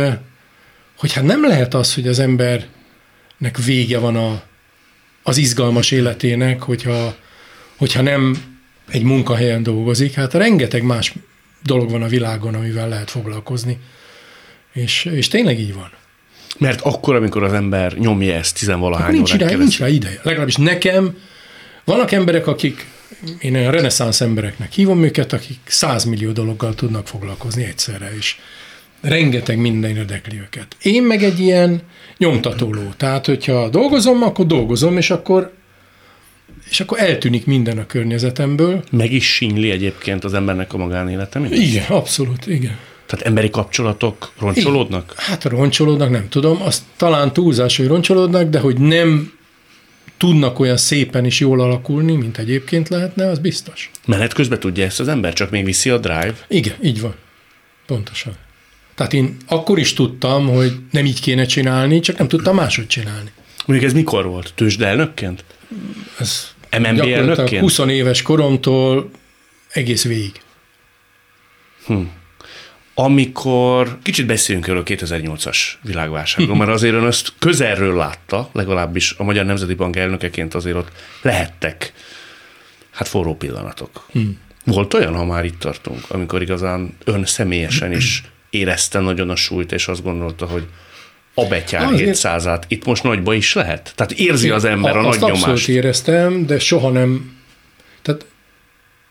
[0.96, 4.42] hogy hát nem lehet az, hogy az embernek vége van a,
[5.22, 7.16] az izgalmas életének, hogyha,
[7.76, 8.37] hogyha nem
[8.88, 10.14] egy munkahelyen dolgozik.
[10.14, 11.14] Hát rengeteg más
[11.62, 13.79] dolog van a világon, amivel lehet foglalkozni.
[14.72, 15.90] És, és tényleg így van.
[16.59, 20.21] Mert akkor, amikor az ember nyomja ezt tizenvalahány nincs, rá, nincs rá ideje.
[20.23, 21.16] Legalábbis nekem
[21.85, 22.87] vannak emberek, akik,
[23.40, 28.37] én olyan reneszánsz embereknek hívom őket, akik százmillió dologgal tudnak foglalkozni egyszerre, és
[29.01, 30.77] rengeteg minden érdekli őket.
[30.83, 31.83] Én meg egy ilyen
[32.19, 32.92] nyomtatóló.
[32.97, 35.55] Tehát, hogyha dolgozom, akkor dolgozom, és akkor
[36.71, 38.85] és akkor eltűnik minden a környezetemből.
[38.90, 41.40] Meg is sínyli egyébként az embernek a magánélete?
[41.51, 42.79] Igen, abszolút, igen.
[43.07, 45.12] Tehát emberi kapcsolatok roncsolódnak?
[45.12, 45.25] Igen.
[45.25, 46.62] Hát roncsolódnak, nem tudom.
[46.62, 49.33] Azt talán túlzás, hogy roncsolódnak, de hogy nem
[50.16, 53.90] tudnak olyan szépen is jól alakulni, mint egyébként lehetne, az biztos.
[54.07, 56.35] Menet közben tudja ezt az ember, csak még viszi a drive?
[56.49, 57.14] Igen, így van.
[57.87, 58.33] Pontosan.
[58.95, 63.31] Tehát én akkor is tudtam, hogy nem így kéne csinálni, csak nem tudtam máshogy csinálni.
[63.66, 64.53] Mondjuk ez mikor volt?
[64.55, 65.45] Tőzsdelnökként?
[66.19, 67.61] Ez MNB elnökként?
[67.61, 69.11] 20 éves koromtól
[69.73, 70.40] egész végig.
[71.87, 72.03] Hm
[72.99, 79.23] amikor kicsit beszéljünk erről a 2008-as világválságról, mert azért ön ezt közelről látta, legalábbis a
[79.23, 81.93] Magyar Nemzeti Bank elnökeként azért ott lehettek
[82.91, 84.07] hát forró pillanatok.
[84.13, 84.39] Hmm.
[84.65, 89.73] Volt olyan, ha már itt tartunk, amikor igazán ön személyesen is érezte nagyon a súlyt,
[89.73, 90.67] és azt gondolta, hogy
[91.35, 93.93] a betyár 700-át itt most nagyba is lehet?
[93.95, 95.47] Tehát érzi az ember a, a nagy nyomást.
[95.47, 97.37] Azt éreztem, de soha nem,
[98.03, 98.27] tehát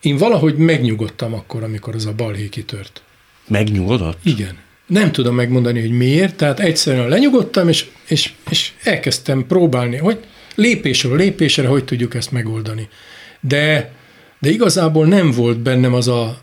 [0.00, 3.02] én valahogy megnyugodtam akkor, amikor az a balhé kitört.
[3.48, 4.18] Megnyugodott?
[4.22, 4.56] Igen.
[4.86, 11.16] Nem tudom megmondani, hogy miért, tehát egyszerűen lenyugodtam, és, és, és elkezdtem próbálni, hogy lépésről
[11.16, 12.88] lépésre hogy tudjuk ezt megoldani.
[13.40, 13.92] De,
[14.38, 16.38] de igazából nem volt bennem az a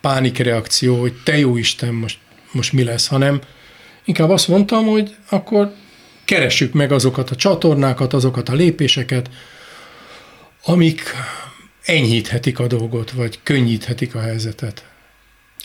[0.00, 2.18] pánikreakció, hogy te jó Isten, most,
[2.52, 3.40] most mi lesz, hanem
[4.04, 5.74] inkább azt mondtam, hogy akkor
[6.24, 9.30] keressük meg azokat a csatornákat, azokat a lépéseket,
[10.64, 11.02] amik
[11.84, 14.84] enyhíthetik a dolgot, vagy könnyíthetik a helyzetet.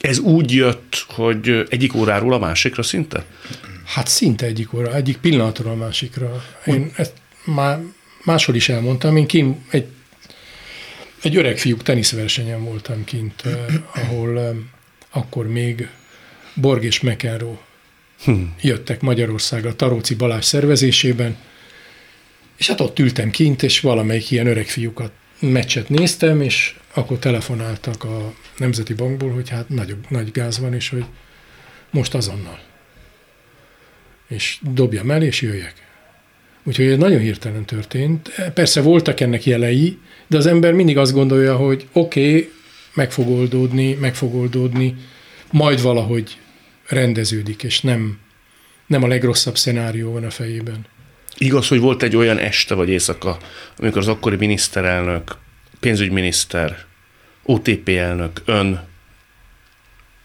[0.02, 3.26] Ez úgy jött, hogy egyik óráról a másikra szinte?
[3.86, 6.44] Hát szinte egyik óra, egyik pillanatról a másikra.
[6.66, 7.14] Én ezt
[7.46, 7.80] már
[8.24, 9.86] máshol is elmondtam, én kint egy,
[11.22, 14.56] egy öreg fiúk teniszversenyen voltam kint, eh, ahol eh,
[15.12, 15.90] akkor még
[16.54, 17.58] Borg és McEnroe
[18.24, 18.42] hm.
[18.62, 21.38] jöttek Magyarországra Taróci Balázs szervezésében,
[22.58, 28.04] És hát ott ültem kint, és valamelyik ilyen öreg fiúkat meccset néztem, és akkor telefonáltak
[28.04, 31.06] a Nemzeti Bankból, hogy hát nagy, nagy gáz van, és hogy
[31.90, 32.60] most azonnal.
[34.28, 35.74] És dobjam el, és jöjjek.
[36.64, 38.30] Úgyhogy ez nagyon hirtelen történt.
[38.54, 42.52] Persze voltak ennek jelei, de az ember mindig azt gondolja, hogy oké, okay,
[42.94, 44.96] meg fog oldódni, meg fog oldódni,
[45.52, 46.38] majd valahogy
[46.88, 48.20] rendeződik, és nem,
[48.88, 50.86] nem a legrosszabb szenárió van a fejében.
[51.38, 53.38] Igaz, hogy volt egy olyan este vagy éjszaka,
[53.78, 55.38] amikor az akkori miniszterelnök,
[55.82, 56.78] pénzügyminiszter,
[57.44, 58.90] OTP elnök, ön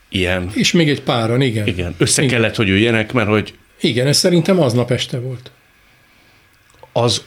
[0.08, 0.50] ilyen.
[0.54, 1.66] És még egy páran, igen.
[1.66, 2.34] Igen, össze igen.
[2.34, 3.54] kellett, hogy üljenek, mert hogy...
[3.80, 5.50] Igen, ez szerintem aznap este volt.
[6.92, 7.24] Az,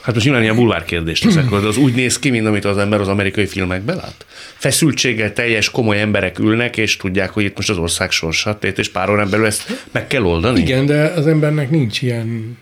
[0.00, 2.78] hát most nyilván ilyen bulvár kérdés leszek, de az úgy néz ki, mint amit az
[2.78, 4.26] ember az amerikai filmekben lát?
[4.54, 8.88] Feszültséggel teljes, komoly emberek ülnek, és tudják, hogy itt most az ország sorsat tét, és
[8.88, 10.60] pár órán belül ezt meg kell oldani?
[10.60, 12.58] Igen, de az embernek nincs ilyen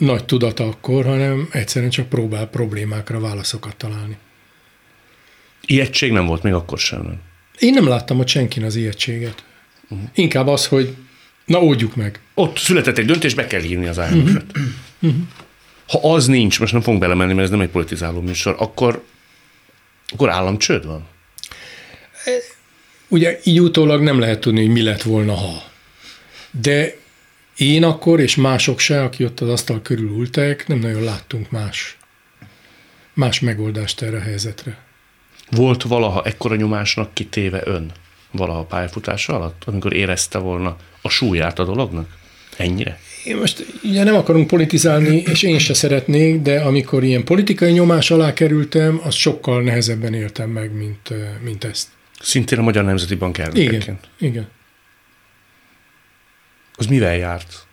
[0.00, 4.16] nagy tudata akkor, hanem egyszerűen csak próbál problémákra válaszokat találni.
[5.66, 7.02] Ijegység nem volt még akkor sem.
[7.02, 7.20] Nem?
[7.58, 9.44] Én nem láttam ott senkin az ijegységet.
[9.88, 10.08] Uh-huh.
[10.14, 10.96] Inkább az, hogy
[11.44, 12.20] na oldjuk meg.
[12.34, 14.44] Ott született egy döntés, be kell hívni az IMF-et.
[14.48, 14.72] Uh-huh.
[15.00, 15.20] Uh-huh.
[15.88, 19.04] Ha az nincs, most nem fogunk belemenni, mert ez nem egy politizáló műsor, akkor,
[20.08, 21.06] akkor államcsőd van?
[23.08, 25.62] Ugye így utólag nem lehet tudni, hogy mi lett volna, ha.
[26.50, 26.96] De
[27.60, 31.98] én akkor, és mások se, aki ott az asztal körül ültek, nem nagyon láttunk más,
[33.14, 34.78] más megoldást erre a helyzetre.
[35.50, 37.92] Volt valaha ekkora nyomásnak kitéve ön?
[38.30, 42.18] Valaha pályafutása alatt, amikor érezte volna a súlyát a dolognak?
[42.56, 43.00] Ennyire?
[43.24, 48.10] Én most ugye nem akarunk politizálni, és én se szeretnék, de amikor ilyen politikai nyomás
[48.10, 51.88] alá kerültem, azt sokkal nehezebben éltem meg, mint, mint ezt.
[52.20, 53.82] Szintén a Magyar Nemzeti Bank elnökeként.
[53.82, 54.48] Igen, igen.
[56.80, 57.66] Az mivel járt?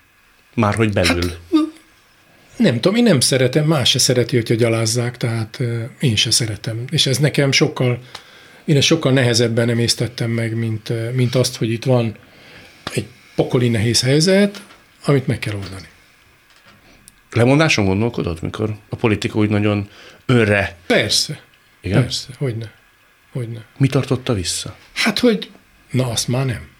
[0.53, 1.29] Már hogy belül?
[1.51, 1.65] Hát,
[2.57, 5.59] nem tudom, én nem szeretem, más se szereti, hogyha gyalázzák, tehát
[5.99, 6.85] én se szeretem.
[6.89, 7.99] És ez nekem sokkal,
[8.65, 12.15] én ezt sokkal nehezebben emésztettem meg, mint, mint azt, hogy itt van
[12.93, 14.61] egy pokoli nehéz helyzet,
[15.05, 15.87] amit meg kell oldani.
[17.31, 19.89] Lemondáson gondolkodott, mikor a politika úgy nagyon
[20.25, 20.77] önre?
[20.87, 21.41] Persze.
[21.81, 22.01] Igen?
[22.01, 22.71] Persze, hogyne.
[23.31, 23.65] hogyne.
[23.77, 24.75] Mi tartotta vissza?
[24.93, 25.51] Hát, hogy
[25.91, 26.75] na, azt már nem.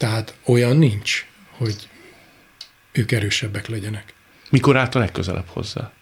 [0.00, 1.88] Tehát olyan nincs, hogy
[2.92, 4.14] ők erősebbek legyenek.
[4.50, 5.92] Mikor állt a legközelebb hozzá?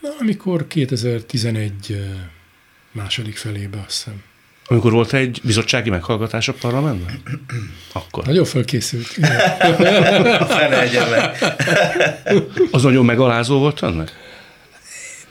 [0.00, 2.04] Na, amikor 2011
[2.92, 4.22] második felébe, azt hiszem.
[4.66, 7.22] Amikor volt egy bizottsági meghallgatás a parlamentben?
[7.92, 8.26] Akkor.
[8.26, 9.16] Nagyon felkészült.
[12.70, 14.12] Az nagyon megalázó volt ennek?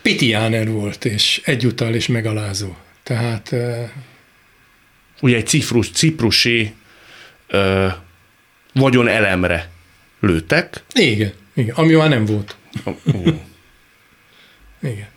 [0.02, 2.76] Pitiáner volt, és egyúttal is megalázó.
[3.04, 3.56] Tehát...
[5.22, 6.74] Ugye egy ciprus, ciprusi
[7.54, 7.94] uh,
[8.74, 9.70] vagyon elemre
[10.20, 10.84] lőttek.
[10.94, 12.56] Igen, igen, ami már nem volt.
[14.82, 15.08] igen.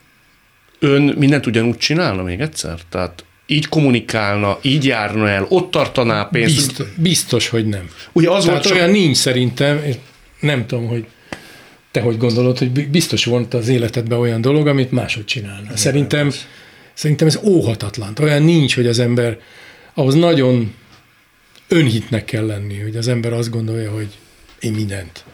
[0.78, 2.78] Ön mindent ugyanúgy csinálna még egyszer?
[2.88, 6.56] Tehát így kommunikálna, így járna el, ott tartaná pénzt?
[6.56, 7.90] Biztos, biztos hogy nem.
[8.12, 8.96] Ugye az Tehát volt olyan csak...
[8.96, 9.94] nincs szerintem, és
[10.40, 11.06] nem tudom, hogy
[11.90, 15.76] te hogy gondolod, hogy biztos volt az életedben olyan dolog, amit máshogy csinálna.
[15.76, 16.32] Szerintem,
[16.94, 18.16] szerintem ez óhatatlan.
[18.20, 19.38] Olyan nincs, hogy az ember
[19.94, 20.74] ahhoz nagyon
[21.68, 24.08] önhitnek kell lenni, hogy az ember azt gondolja, hogy
[24.60, 25.24] én mindent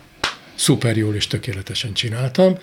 [0.54, 2.58] szuper jól és tökéletesen csináltam.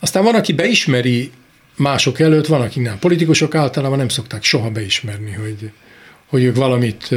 [0.00, 1.30] Aztán van, aki beismeri
[1.76, 2.98] mások előtt, van, akik nem.
[2.98, 5.70] Politikusok általában nem szokták soha beismerni, hogy,
[6.26, 7.08] hogy ők valamit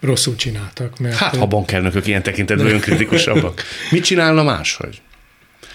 [0.00, 0.98] rosszul csináltak.
[0.98, 3.62] Mert, hát, ha bankelnökök ilyen tekintetben önkritikusabbak.
[3.90, 5.00] Mit csinálna máshogy?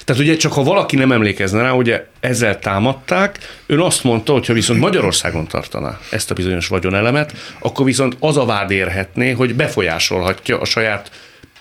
[0.06, 4.46] Tehát ugye csak ha valaki nem emlékezne rá, ugye ezzel támadták, ön azt mondta, hogy
[4.46, 9.56] ha viszont Magyarországon tartaná ezt a bizonyos vagyonelemet, akkor viszont az a vád érhetné, hogy
[9.56, 11.12] befolyásolhatja a saját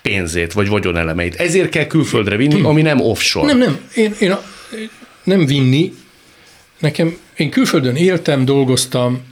[0.02, 1.34] pénzét vagy vagyonelemeit.
[1.34, 3.46] Ezért kell külföldre vinni, ami nem offshore.
[3.46, 3.80] Nem, nem.
[3.94, 4.42] Én, én, a,
[5.24, 5.92] nem vinni.
[6.78, 9.22] Nekem, én külföldön éltem, dolgoztam,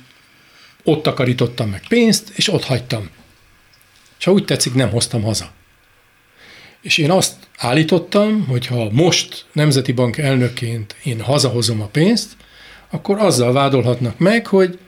[0.84, 3.08] ott takarítottam meg pénzt, és ott hagytam.
[4.18, 5.50] És ha úgy tetszik, nem hoztam haza.
[6.82, 12.36] És én azt állítottam, hogy ha most Nemzeti Bank elnökként én hazahozom a pénzt,
[12.90, 14.78] akkor azzal vádolhatnak meg, hogy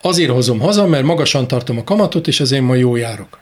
[0.00, 3.38] azért hozom haza, mert magasan tartom a kamatot, és ezért ma jó járok.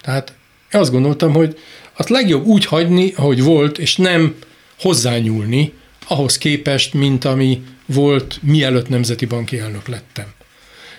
[0.00, 0.34] Tehát
[0.70, 1.58] azt gondoltam, hogy
[1.96, 4.34] azt legjobb úgy hagyni, ahogy volt, és nem
[4.78, 5.72] hozzányúlni
[6.08, 10.26] ahhoz képest, mint ami volt, mielőtt Nemzeti Banki elnök lettem.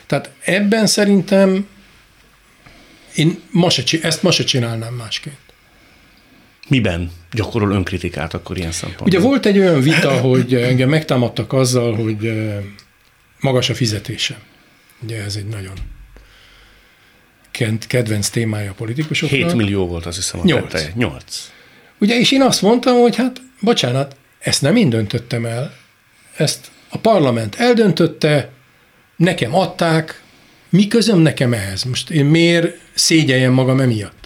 [0.05, 1.67] Tehát ebben szerintem
[3.15, 5.46] én ma se, ezt ma se csinálnám másként.
[6.67, 9.07] Miben gyakorol önkritikát akkor ilyen szempontból?
[9.07, 12.33] Ugye volt egy olyan vita, hogy engem megtámadtak azzal, hogy
[13.39, 14.39] magas a fizetése.
[15.03, 15.73] Ugye ez egy nagyon
[17.87, 19.39] kedvenc témája a politikusoknak.
[19.39, 20.93] 7 millió volt, azt hiszem, a 8.
[20.95, 21.51] 8.
[21.99, 25.73] Ugye, és én azt mondtam, hogy hát bocsánat, ezt nem én döntöttem el,
[26.35, 28.49] ezt a parlament eldöntötte,
[29.15, 30.21] nekem adták,
[30.69, 31.83] mi közöm nekem ehhez?
[31.83, 34.16] Most én miért szégyeljem magam emiatt?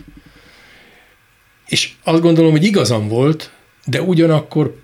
[1.71, 3.51] És azt gondolom, hogy igazam volt,
[3.85, 4.79] de ugyanakkor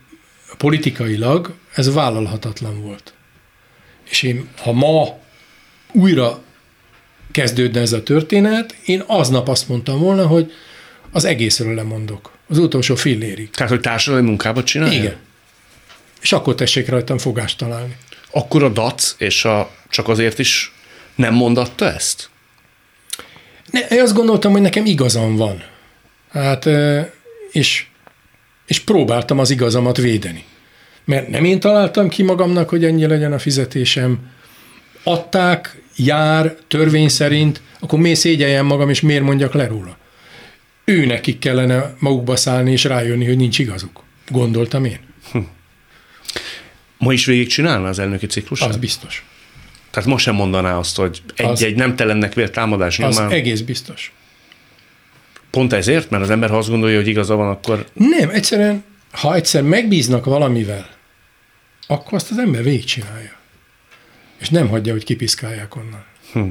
[0.58, 3.14] politikailag ez vállalhatatlan volt.
[4.10, 5.20] És én, ha ma
[5.92, 6.42] újra
[7.32, 10.52] kezdődne ez a történet, én aznap azt mondtam volna, hogy
[11.12, 12.32] az egészről lemondok.
[12.48, 13.50] Az utolsó fillérig.
[13.50, 15.00] Tehát, hogy társadalmi munkába csinálja?
[15.00, 15.18] Igen.
[16.22, 17.98] És akkor tessék rajtam fogást találni.
[18.32, 20.74] Akkor a DAC és a csak azért is
[21.16, 22.30] nem mondatta ezt?
[23.72, 25.76] Ne, én azt gondoltam, hogy nekem igazam van.
[26.32, 26.70] Hát,
[27.52, 27.86] és,
[28.66, 30.44] és próbáltam az igazamat védeni.
[31.06, 34.20] Mert nem én találtam ki magamnak, hogy ennyi legyen a fizetésem.
[35.04, 39.98] Adták, jár, törvény szerint, akkor miért szégyeljem magam, és miért mondjak le róla?
[40.86, 44.04] Ő nekik kellene magukba szállni, és rájönni, hogy nincs igazuk.
[44.30, 45.00] Gondoltam én.
[45.32, 45.40] Hm.
[46.98, 48.62] Ma is végigcsinálna az elnöki ciklus?
[48.62, 49.26] Az biztos.
[49.92, 53.26] Tehát most sem mondaná azt, hogy egy-egy nem telennek vélt támadás nyomán.
[53.26, 54.14] Az egész biztos.
[55.58, 56.10] Pont ezért?
[56.10, 57.86] Mert az ember, ha azt gondolja, hogy igaza van, akkor...
[57.94, 60.90] Nem, egyszerűen, ha egyszer megbíznak valamivel,
[61.88, 63.32] akkor azt az ember végigcsinálja.
[64.38, 66.06] És nem hagyja, hogy kipiszkálják onnan.
[66.34, 66.48] Hm.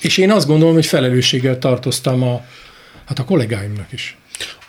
[0.00, 2.44] És én azt gondolom, hogy felelősséggel tartoztam a,
[3.04, 4.16] hát a kollégáimnak is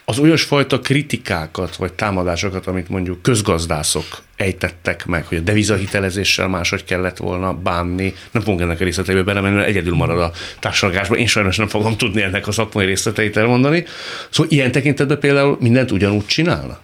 [0.09, 4.05] az olyasfajta kritikákat vagy támadásokat, amit mondjuk közgazdászok
[4.35, 9.55] ejtettek meg, hogy a devizahitelezéssel máshogy kellett volna bánni, nem fogunk ennek a részleteibe belemenni,
[9.55, 13.85] mert egyedül marad a társadalmásban, én sajnos nem fogom tudni ennek a szakmai részleteit elmondani.
[14.29, 16.79] Szóval ilyen tekintetben például mindent ugyanúgy csinálna?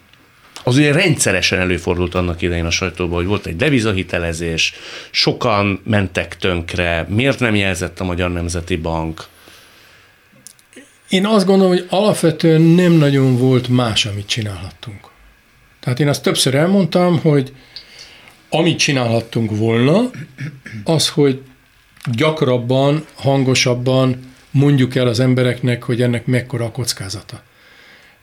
[0.63, 4.73] Az ugye rendszeresen előfordult annak idején a sajtóban, hogy volt egy devizahitelezés,
[5.11, 9.23] sokan mentek tönkre, miért nem jelzett a Magyar Nemzeti Bank,
[11.09, 15.09] én azt gondolom, hogy alapvetően nem nagyon volt más, amit csinálhattunk.
[15.79, 17.53] Tehát én azt többször elmondtam, hogy
[18.49, 20.09] amit csinálhattunk volna,
[20.83, 21.41] az, hogy
[22.11, 27.43] gyakrabban, hangosabban mondjuk el az embereknek, hogy ennek mekkora a kockázata.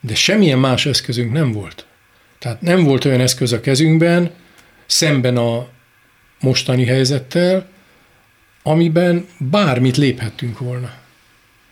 [0.00, 1.86] De semmilyen más eszközünk nem volt.
[2.38, 4.30] Tehát nem volt olyan eszköz a kezünkben,
[4.86, 5.68] szemben a
[6.40, 7.66] mostani helyzettel,
[8.62, 10.92] amiben bármit léphettünk volna.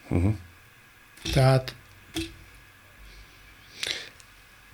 [0.09, 0.35] Uh-huh.
[1.33, 1.75] Tehát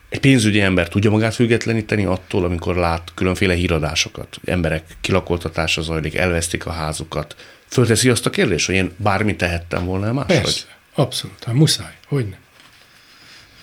[0.08, 6.66] egy pénzügyi ember tudja magát függetleníteni attól, amikor lát különféle híradásokat, emberek kilakoltatása zajlik, elvesztik
[6.66, 7.36] a házukat.
[7.66, 10.36] Fölteszi azt a kérdést, hogy én bármit tehettem volna máshogy?
[10.36, 12.36] Persze, abszolút, hát muszáj, hogy ne.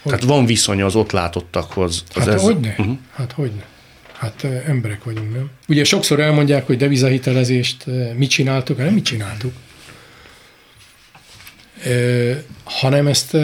[0.01, 2.03] Hogy Tehát van viszony az ott látottakhoz.
[2.15, 2.41] Az hát ez...
[2.41, 2.97] hogyne, uh-huh.
[3.13, 3.65] hát hogyne.
[4.13, 5.49] Hát emberek vagyunk, nem?
[5.67, 9.53] Ugye sokszor elmondják, hogy devizahitelezést mit csináltuk, hát nem mit csináltuk
[12.63, 13.37] hanem ezt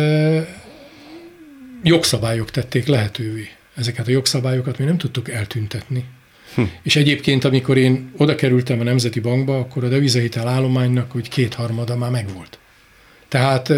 [1.84, 3.50] jogszabályok tették lehetővé.
[3.76, 6.06] Ezeket a jogszabályokat mi nem tudtuk eltüntetni.
[6.56, 6.62] Hm.
[6.84, 11.96] És egyébként, amikor én oda kerültem a Nemzeti Bankba, akkor a devizahitel állománynak hogy kétharmada
[11.96, 12.60] már megvolt.
[13.28, 13.74] Tehát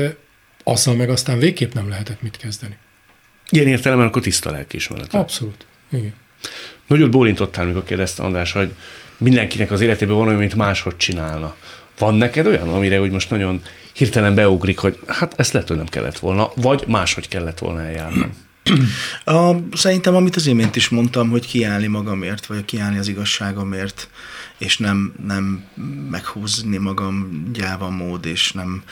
[0.64, 2.78] azzal meg aztán végképp nem lehetett mit kezdeni.
[3.50, 5.14] Ilyen értelemben akkor tiszta lelkiismeret.
[5.14, 5.66] Abszolút.
[5.92, 6.14] Igen.
[6.88, 8.74] Nagyot bólintottál, mikor kérdezte András, hogy
[9.18, 11.56] mindenkinek az életében van olyan, mint máshogy csinálna.
[12.02, 13.62] Van neked olyan, amire úgy most nagyon
[13.94, 18.34] hirtelen beugrik, hogy hát ezt lehet, hogy nem kellett volna, vagy máshogy kellett volna eljárnom?
[19.26, 24.10] A, szerintem, amit az imént is mondtam, hogy kiállni magamért, vagy kiállni az igazságomért,
[24.58, 25.64] és nem, nem
[26.10, 28.84] meghúzni magam gyáva mód, és nem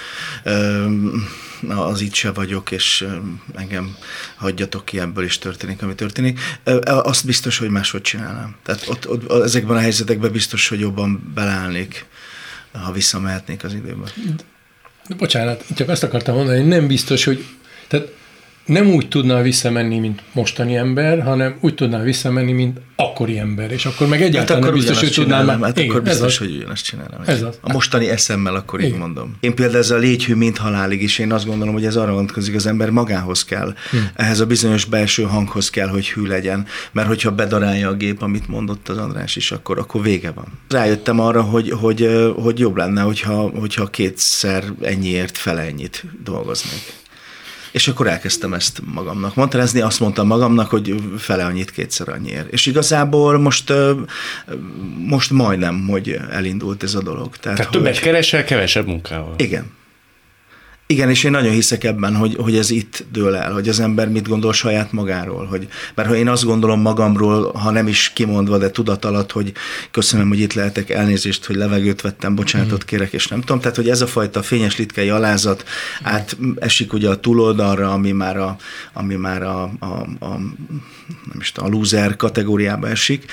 [1.68, 3.05] az itt se vagyok, és
[3.55, 3.95] engem
[4.36, 6.39] hagyjatok ki, ebből is történik, ami történik.
[6.84, 8.55] Azt biztos, hogy máshogy csinálnám.
[8.64, 12.07] Tehát ott, ott, ezekben a helyzetekben biztos, hogy jobban beleállnék,
[12.72, 14.10] ha visszamehetnék az időben.
[15.18, 17.46] Bocsánat, csak azt akartam mondani, hogy nem biztos, hogy
[17.88, 18.08] tehát
[18.70, 23.86] nem úgy tudna visszamenni, mint mostani ember, hanem úgy tudná visszamenni, mint akkori ember, és
[23.86, 25.46] akkor meg egyáltalán hát akkor nem biztos, hogy tudnám.
[25.46, 25.60] Már...
[25.62, 26.38] Hát Igen, akkor biztos, az.
[26.38, 27.22] hogy ugyanazt csinálom.
[27.26, 27.58] Ez az.
[27.62, 28.92] A mostani eszemmel akkor Igen.
[28.92, 29.36] így mondom.
[29.40, 32.56] Én például ez a légyhű mint halálig is, én azt gondolom, hogy ez arra vonatkozik,
[32.56, 33.74] az ember magához kell.
[33.90, 34.10] Hmm.
[34.16, 38.48] Ehhez a bizonyos belső hanghoz kell, hogy hű legyen, mert hogyha bedarálja a gép, amit
[38.48, 40.46] mondott az András is, akkor, akkor vége van.
[40.70, 46.98] Rájöttem arra, hogy, hogy, hogy jobb lenne, hogyha, hogyha kétszer ennyiért fele ennyit dolgoznék.
[47.72, 52.52] És akkor elkezdtem ezt magamnak mondatázni, azt mondtam magamnak, hogy fele annyit kétszer annyiért.
[52.52, 53.74] És igazából most,
[55.06, 57.38] most majdnem, hogy elindult ez a dolog.
[57.38, 58.04] Tehát, Tehát többet hogy...
[58.04, 59.34] keresel, kevesebb munkával.
[59.38, 59.78] Igen.
[60.94, 64.10] Igen, és én nagyon hiszek ebben, hogy, hogy ez itt dől el, hogy az ember
[64.10, 65.46] mit gondol saját magáról.
[65.46, 69.52] Hogy, mert ha én azt gondolom magamról, ha nem is kimondva, de tudat alatt, hogy
[69.92, 73.60] köszönöm, hogy itt lehetek, elnézést, hogy levegőt vettem, bocsánatot kérek, és nem tudom.
[73.60, 75.64] Tehát, hogy ez a fajta fényes litkei alázat
[76.04, 78.56] át esik ugye a túloldalra, ami már a,
[78.94, 79.86] ami már a, a,
[80.20, 80.38] a
[81.08, 83.32] nem is tudom, a loser kategóriába esik,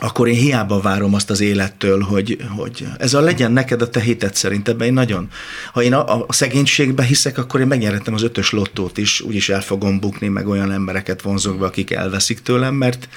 [0.00, 4.00] akkor én hiába várom azt az élettől, hogy, hogy ez a legyen neked a te
[4.00, 5.28] hited szerint, ebben én nagyon.
[5.72, 9.62] Ha én a, a szegénységbe hiszek, akkor én megnyerhetem az ötös lottót is, úgyis el
[9.62, 13.08] fogom bukni, meg olyan embereket vonzok be, akik elveszik tőlem, mert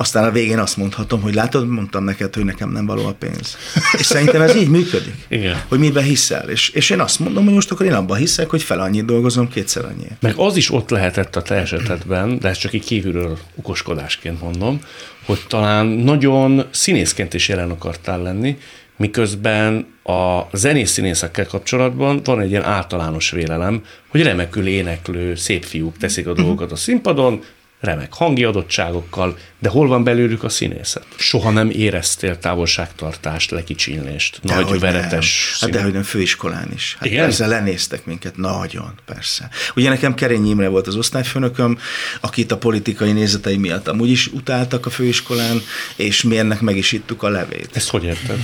[0.00, 3.56] aztán a végén azt mondhatom, hogy látod, mondtam neked, hogy nekem nem való a pénz.
[3.98, 5.14] És szerintem ez így működik.
[5.28, 5.62] Igen.
[5.68, 6.48] Hogy miben hiszel.
[6.48, 9.48] És, és én azt mondom, hogy most akkor én abban hiszek, hogy fel annyit dolgozom,
[9.48, 10.06] kétszer annyi.
[10.20, 14.80] Meg az is ott lehetett a te esetedben, de ezt csak így kívülről okoskodásként mondom,
[15.24, 18.58] hogy talán nagyon színészként is jelen akartál lenni,
[18.96, 25.96] miközben a zenész színészekkel kapcsolatban van egy ilyen általános vélelem, hogy remekül éneklő, szép fiúk
[25.96, 27.42] teszik a dolgokat a színpadon,
[27.80, 31.06] remek hangi adottságokkal, de hol van belőlük a színészet?
[31.16, 35.56] Soha nem éreztél távolságtartást, lekicsinlést, de nagy veretes.
[35.60, 36.96] Hát de hogy nem főiskolán is.
[36.98, 37.24] Hát Igen?
[37.24, 39.48] persze lenéztek minket, nagyon, persze.
[39.74, 41.78] Ugye nekem Kerény Imre volt az osztályfőnököm,
[42.20, 45.62] akit a politikai nézetei miatt amúgy is utáltak a főiskolán,
[45.96, 47.70] és mi ennek meg is ittuk a levét.
[47.72, 48.38] Ezt hogy érted?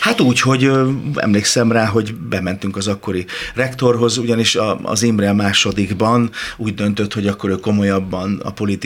[0.00, 5.28] Hát úgy, hogy ö, emlékszem rá, hogy bementünk az akkori rektorhoz, ugyanis a, az Imre
[5.28, 8.76] a másodikban úgy döntött, hogy akkor ő komolyabban a politikai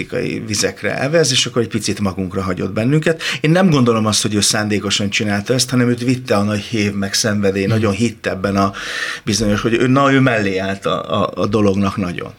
[0.47, 3.23] vizekre elvez, és akkor egy picit magunkra hagyott bennünket.
[3.41, 6.93] Én nem gondolom azt, hogy ő szándékosan csinálta ezt, hanem őt vitte a nagy hév,
[6.93, 8.73] meg szenvedély, nagyon hitt ebben a
[9.25, 12.33] bizonyos, hogy ő, na, ő mellé állt a, a, a dolognak nagyon.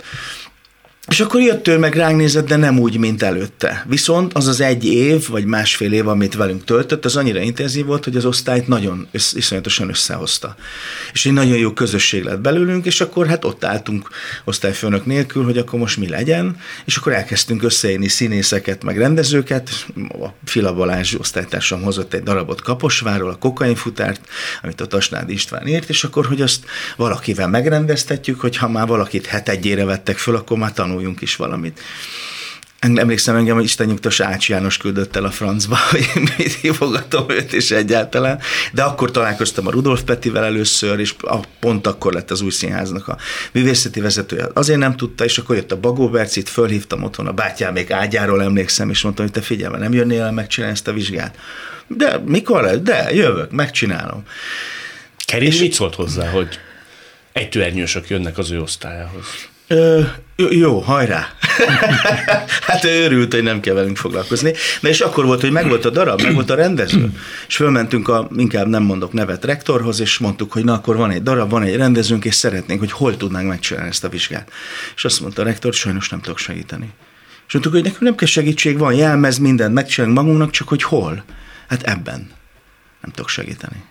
[1.08, 3.86] És akkor jött ő meg ránk nézett, de nem úgy, mint előtte.
[3.88, 8.04] Viszont az az egy év, vagy másfél év, amit velünk töltött, az annyira intenzív volt,
[8.04, 10.56] hogy az osztályt nagyon össz, iszonyatosan összehozta.
[11.14, 14.10] És egy nagyon jó közösség lett belőlünk, és akkor hát ott álltunk
[14.44, 19.86] osztályfőnök nélkül, hogy akkor most mi legyen, és akkor elkezdtünk összeérni színészeket, meg rendezőket.
[20.10, 24.22] A Fila Balázs osztálytársam hozott egy darabot Kaposváról, a kokainfutárt,
[24.62, 26.66] amit a Tasnád István írt, és akkor, hogy azt
[26.98, 31.80] valakivel megrendeztetjük, hogy ha már valakit hetegyére vettek föl, akkor már tanuljunk is valamit.
[32.80, 37.54] Emlékszem engem, hogy Isten nyugtos Ács János küldött el a francba, hogy mit hívogatom őt
[37.54, 38.40] is egyáltalán.
[38.74, 41.16] De akkor találkoztam a Rudolf Petivel először, és
[41.60, 43.18] pont akkor lett az új színháznak a
[43.52, 44.48] művészeti vezetője.
[44.54, 48.42] Azért nem tudta, és akkor jött a Bagó Bercit, fölhívtam otthon a bátyám még ágyáról
[48.42, 51.38] emlékszem, és mondtam, hogy te figyelme, nem jönnél el megcsinálni ezt a vizsgát.
[51.88, 52.78] De mikor lesz?
[52.78, 54.24] De jövök, megcsinálom.
[55.26, 55.60] Kerin és...
[55.60, 56.60] mit szólt hozzá, hogy
[57.32, 59.26] egytőernyősök jönnek az ő osztályához?
[59.68, 60.02] Ö,
[60.36, 61.28] jó, hajrá!
[62.68, 64.54] hát ő örült, hogy nem kell velünk foglalkozni.
[64.82, 67.12] Na és akkor volt, hogy megvolt a darab, meg volt a rendező.
[67.48, 71.24] És fölmentünk a, inkább nem mondok nevet, rektorhoz, és mondtuk, hogy na akkor van egy
[71.24, 74.52] darab, van egy rendezőnk, és szeretnénk, hogy hol tudnánk megcsinálni ezt a vizsgát.
[74.96, 76.90] És azt mondta a rektor, sajnos nem tudok segíteni.
[77.48, 81.24] És mondtuk, hogy nekünk nem kell segítség, van jelmez, mindent megcsinálunk magunknak, csak hogy hol?
[81.68, 82.32] Hát ebben
[83.02, 83.84] nem tudok segíteni.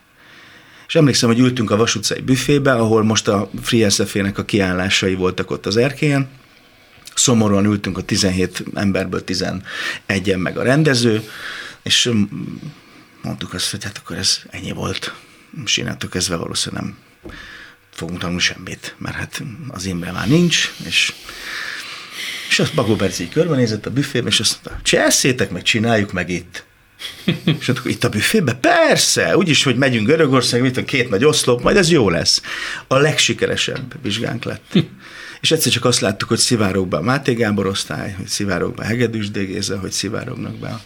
[0.93, 3.89] És emlékszem, hogy ültünk a Vas utcai büfébe, ahol most a Free
[4.35, 6.29] a kiállásai voltak ott az erkélyen,
[7.15, 11.23] szomorúan ültünk a 17 emberből 11-en meg a rendező,
[11.83, 12.11] és
[13.23, 15.15] mondtuk azt, hogy hát akkor ez ennyi volt.
[15.65, 16.97] És innentől kezdve valószínűleg nem
[17.91, 21.13] fogunk tanulni semmit, mert hát az Imre már nincs, és
[22.49, 26.65] és azt Bagó Berci körbenézett a büfébe, és azt mondta, csesszétek meg, csináljuk meg itt.
[27.61, 28.55] És akkor itt a büfébe?
[28.55, 32.43] Persze, úgyis, hogy megyünk Görögország, itt a két nagy oszlop, majd ez jó lesz.
[32.87, 34.73] A legsikeresebb vizsgánk lett.
[35.41, 38.83] És egyszer csak azt láttuk, hogy szivárog be a Máté Gábor osztály, hogy szivárog be
[38.83, 40.81] a Hegedűs Dégéze, hogy szivárognak be a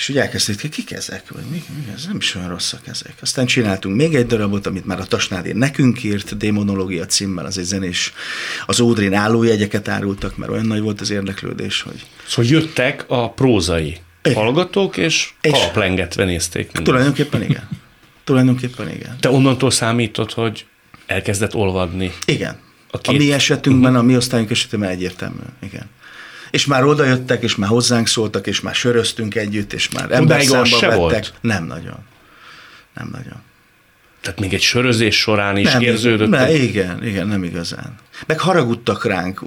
[0.00, 3.14] és ugye elkezdték, hogy kik ezek, vagy mi, mi, ez nem is olyan rosszak ezek.
[3.20, 7.64] Aztán csináltunk még egy darabot, amit már a Tasnádi nekünk írt, Démonológia címmel, az egy
[7.64, 8.12] zenés,
[8.66, 12.06] az Ódrin állójegyeket árultak, mert olyan nagy volt az érdeklődés, hogy...
[12.26, 14.42] Szóval jöttek a prózai igen.
[14.42, 16.62] hallgatók, és, és kalaplengetve nézték.
[16.62, 16.84] Mindezt.
[16.84, 17.68] Tulajdonképpen igen.
[18.24, 19.16] Tulajdonképpen igen.
[19.20, 20.66] Te onnantól számítod, hogy
[21.06, 22.12] elkezdett olvadni?
[22.24, 22.58] Igen.
[22.90, 23.14] A, két...
[23.14, 24.06] a mi esetünkben, uh-huh.
[24.06, 25.42] a mi osztályunk esetében egyértelmű.
[25.62, 25.90] Igen.
[26.50, 30.80] És már oda jöttek, és már hozzánk szóltak, és már söröztünk együtt, és már emberszámba
[30.80, 30.96] vettek.
[30.96, 31.34] Volt?
[31.40, 31.98] Nem nagyon.
[32.94, 33.42] Nem nagyon.
[34.20, 36.28] Tehát még egy sörözés során is nem, érződött?
[36.28, 37.94] Nem, igen, igen, nem igazán.
[38.26, 39.44] Meg haragudtak ránk.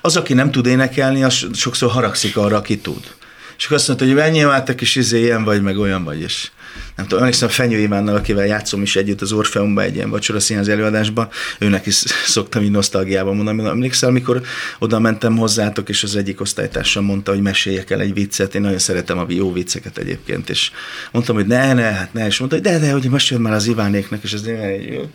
[0.00, 3.14] Az, aki nem tud énekelni, az sokszor haragszik arra, aki tud
[3.60, 6.20] és akkor azt mondta, hogy menjél már, te kis izé, ilyen vagy, meg olyan vagy,
[6.20, 6.50] és
[6.96, 10.68] nem tudom, emlékszem Fenyő Ivánnal, akivel játszom is együtt az Orfeumban egy ilyen vacsora színház
[10.68, 11.94] előadásban, őnek is
[12.24, 13.68] szoktam így nosztalgiában mondani.
[13.68, 14.42] Emlékszel, amikor
[14.78, 18.78] oda mentem hozzátok, és az egyik osztálytársam mondta, hogy meséljek el egy viccet, én nagyon
[18.78, 20.70] szeretem a jó vicceket egyébként, és
[21.12, 23.66] mondtam, hogy ne, ne, hát ne, és mondta, hogy de, de, hogy mesélj már az
[23.66, 25.10] Ivánéknek, és az egy jó.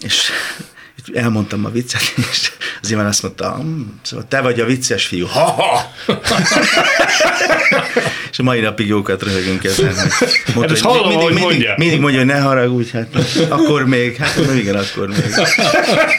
[0.00, 0.30] És
[1.14, 5.26] elmondtam a viccet, és az Iván azt mondta, hm, szóval te vagy a vicces fiú.
[5.26, 5.92] Ha-ha!
[8.30, 9.94] és a mai napig jókat röhögünk ezen.
[10.54, 11.74] Mondta, hát hallom, mindig, mindig, mondja.
[11.76, 13.16] mindig mondja, hogy ne haragudj, hát
[13.48, 15.34] akkor még, hát mondom, igen, akkor még.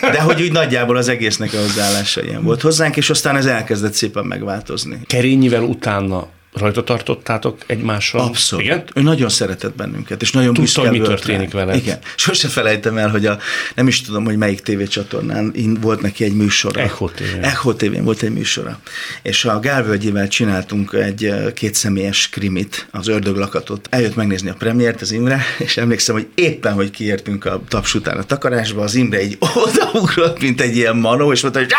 [0.02, 3.94] De hogy úgy nagyjából az egésznek a hozzáállása ilyen volt hozzánk, és aztán ez elkezdett
[3.94, 5.00] szépen megváltozni.
[5.08, 8.24] Kerényivel utána rajta tartottátok egymásra?
[8.24, 8.66] Abszolút.
[8.66, 8.84] Igen?
[8.94, 11.76] Ő nagyon szeretett bennünket, és nagyon Tudta, hogy mi történik vele.
[11.76, 12.00] Igen.
[12.16, 13.38] Sose felejtem el, hogy a,
[13.76, 16.82] nem is tudom, hogy melyik tévécsatornán volt neki egy műsora.
[16.82, 17.24] Echo TV.
[17.42, 18.80] Echo tv volt egy műsora.
[19.22, 23.88] És a Gálvölgyével csináltunk egy kétszemélyes krimit, az ördöglakatot.
[23.90, 28.18] Eljött megnézni a premiért az Imre, és emlékszem, hogy éppen, hogy kiértünk a taps után
[28.18, 31.74] a takarásba, az Imre egy odaugrott, mint egy ilyen manó, és mondta, hogy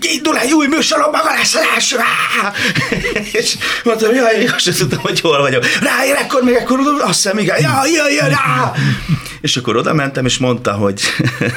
[0.00, 1.56] indul egy új műsor, a maga lesz
[3.32, 5.64] és Mondtam, jaj, én azt tudtam, hogy hol vagyok.
[5.80, 8.70] Ráér, akkor még akkor azt hiszem, igen, jaj, jaj, jaj, jaj.
[9.40, 11.00] És akkor oda mentem, és mondta, hogy,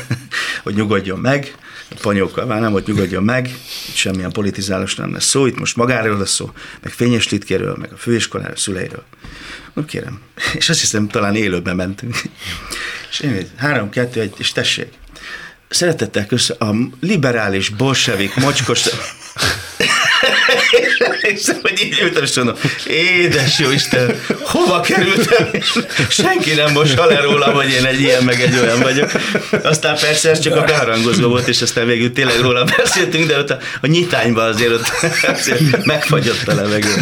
[0.63, 1.55] hogy nyugodjon meg,
[2.01, 3.57] panyókkal válnám, hogy nyugodjon meg,
[3.93, 6.51] semmilyen politizálás nem lesz szó, itt most magáról lesz szó,
[6.81, 9.03] meg Fényes Litkéről, meg a főiskoláról, szüleiről.
[9.73, 10.19] Mondom, kérem.
[10.59, 12.15] És azt hiszem, talán élőben mentünk.
[13.11, 14.93] És én három, kettő, egy, és tessék.
[15.69, 18.83] Szeretettel köszönöm, a liberális, bolsevik, mocskos
[21.33, 22.55] és hogy így ültem, és mondom,
[22.87, 25.79] édes jó Isten, hova kerültem, és
[26.09, 29.11] senki nem most le rólam, hogy én egy ilyen, meg egy olyan vagyok.
[29.63, 33.49] Aztán persze ez csak a beharangozó volt, és aztán végül tényleg róla beszéltünk, de ott
[33.49, 34.91] a, a nyitányban azért ott
[35.21, 36.93] azért megfagyott a levegő.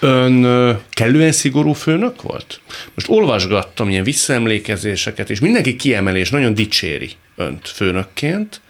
[0.00, 0.42] Ön
[0.90, 2.60] kellően szigorú főnök volt?
[2.94, 8.60] Most olvasgattam ilyen visszaemlékezéseket, és mindenki kiemelés nagyon dicséri önt főnökként,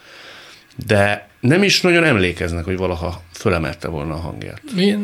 [0.86, 4.62] de nem is nagyon emlékeznek, hogy valaha fölemelte volna a hangját.
[4.78, 4.98] Én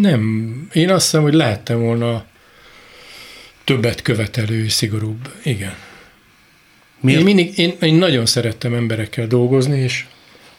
[0.00, 0.52] nem.
[0.72, 2.24] Én azt hiszem, hogy lehettem volna
[3.64, 5.32] többet követelő, szigorúbb.
[5.42, 5.74] Igen.
[7.00, 7.18] Miért?
[7.18, 10.04] Én, mindig, én, én nagyon szerettem emberekkel dolgozni, és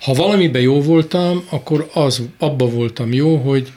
[0.01, 3.71] ha valamiben jó voltam, akkor az, abba voltam jó, hogy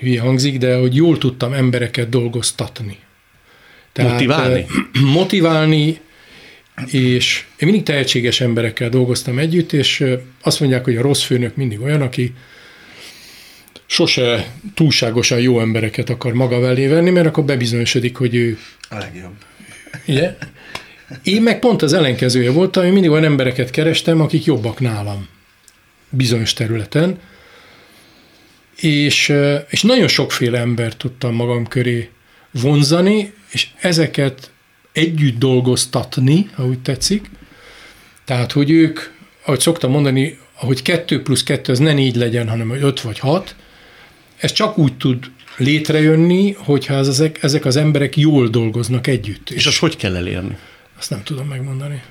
[0.00, 2.98] hülye hangzik, de hogy jól tudtam embereket dolgoztatni.
[3.92, 4.66] Tehát, motiválni?
[5.18, 6.00] Motiválni,
[6.86, 10.04] és én mindig tehetséges emberekkel dolgoztam együtt, és
[10.42, 12.34] azt mondják, hogy a rossz főnök mindig olyan, aki
[13.86, 18.58] sose túlságosan jó embereket akar maga velé venni, mert akkor bebizonyosodik, hogy ő...
[18.88, 19.34] A legjobb.
[20.06, 20.36] Ugye?
[21.22, 25.28] Én meg pont az ellenkezője voltam, én mindig olyan embereket kerestem, akik jobbak nálam
[26.10, 27.18] bizonyos területen,
[28.76, 29.32] és,
[29.68, 32.08] és nagyon sokféle embert tudtam magam köré
[32.50, 34.50] vonzani, és ezeket
[34.92, 37.30] együtt dolgoztatni, ha úgy tetszik.
[38.24, 39.00] Tehát, hogy ők,
[39.44, 43.18] ahogy szoktam mondani, hogy kettő plusz kettő az ne négy legyen, hanem hogy öt vagy
[43.18, 43.54] hat,
[44.36, 49.50] ez csak úgy tud létrejönni, hogyha az, ezek, ezek az emberek jól dolgoznak együtt.
[49.50, 50.56] És, és azt hogy kell elérni?
[50.98, 52.02] Azt nem tudom megmondani.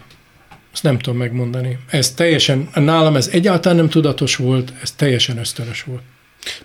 [0.74, 1.78] Azt nem tudom megmondani.
[1.88, 6.02] Ez teljesen, nálam ez egyáltalán nem tudatos volt, ez teljesen ösztönös volt.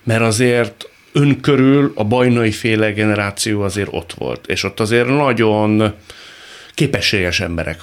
[0.03, 5.93] Mert azért ön körül a bajnai féle generáció azért ott volt, és ott azért nagyon
[6.75, 7.81] képességes emberek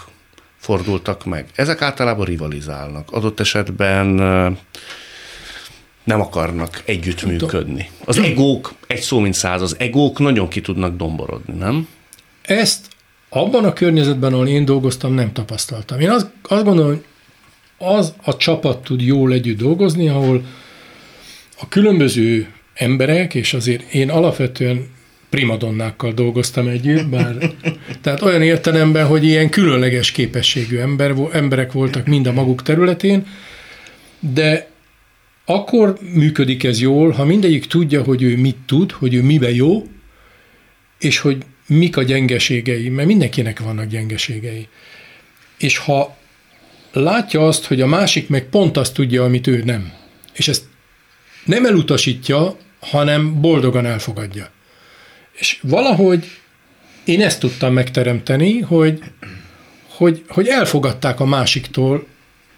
[0.58, 1.46] fordultak meg.
[1.56, 3.12] Ezek általában rivalizálnak.
[3.12, 4.08] Adott esetben
[6.04, 7.90] nem akarnak együttműködni.
[8.06, 11.88] Az egók, egy szó mint száz, az egók nagyon ki tudnak domborodni, nem?
[12.42, 12.88] Ezt
[13.30, 16.00] abban a környezetben, ahol én dolgoztam, nem tapasztaltam.
[16.00, 17.02] Én azt, azt gondolom,
[17.78, 20.44] az a csapat tud jól együtt dolgozni, ahol
[21.60, 24.88] a különböző emberek, és azért én alapvetően
[25.30, 27.36] primadonnákkal dolgoztam együtt, bár,
[28.02, 33.26] tehát olyan értelemben, hogy ilyen különleges képességű ember, emberek voltak mind a maguk területén,
[34.20, 34.68] de
[35.46, 39.88] akkor működik ez jól, ha mindegyik tudja, hogy ő mit tud, hogy ő mibe jó,
[41.00, 44.68] és hogy mik a gyengeségei, mert mindenkinek vannak gyengeségei.
[45.58, 46.18] És ha
[46.92, 49.94] látja azt, hogy a másik meg pont azt tudja, amit ő nem,
[50.34, 50.64] és ezt
[51.46, 54.50] nem elutasítja, hanem boldogan elfogadja.
[55.34, 56.26] És valahogy
[57.06, 59.00] én ezt tudtam megteremteni, hogy,
[59.88, 62.06] hogy, hogy elfogadták a másiktól,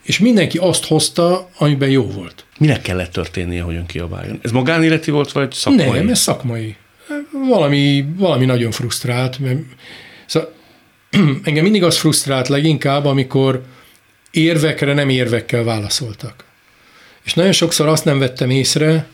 [0.04, 2.46] és mindenki azt hozta, amiben jó volt.
[2.58, 4.40] Minek kellett történnie, hogy ön kiabáljon?
[4.42, 5.90] Ez magánéleti volt, vagy szakmai?
[5.90, 6.76] Nem, ez szakmai.
[7.50, 9.40] Valami, valami nagyon frusztrált.
[9.40, 9.60] Mert,
[10.26, 10.54] szóval,
[11.44, 13.64] engem mindig az frusztrált leginkább, amikor
[14.32, 16.44] érvekre nem érvekkel válaszoltak.
[17.26, 19.08] És nagyon sokszor azt nem vettem észre,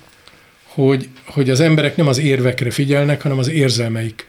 [0.63, 4.27] hogy, hogy az emberek nem az érvekre figyelnek, hanem az érzelmeik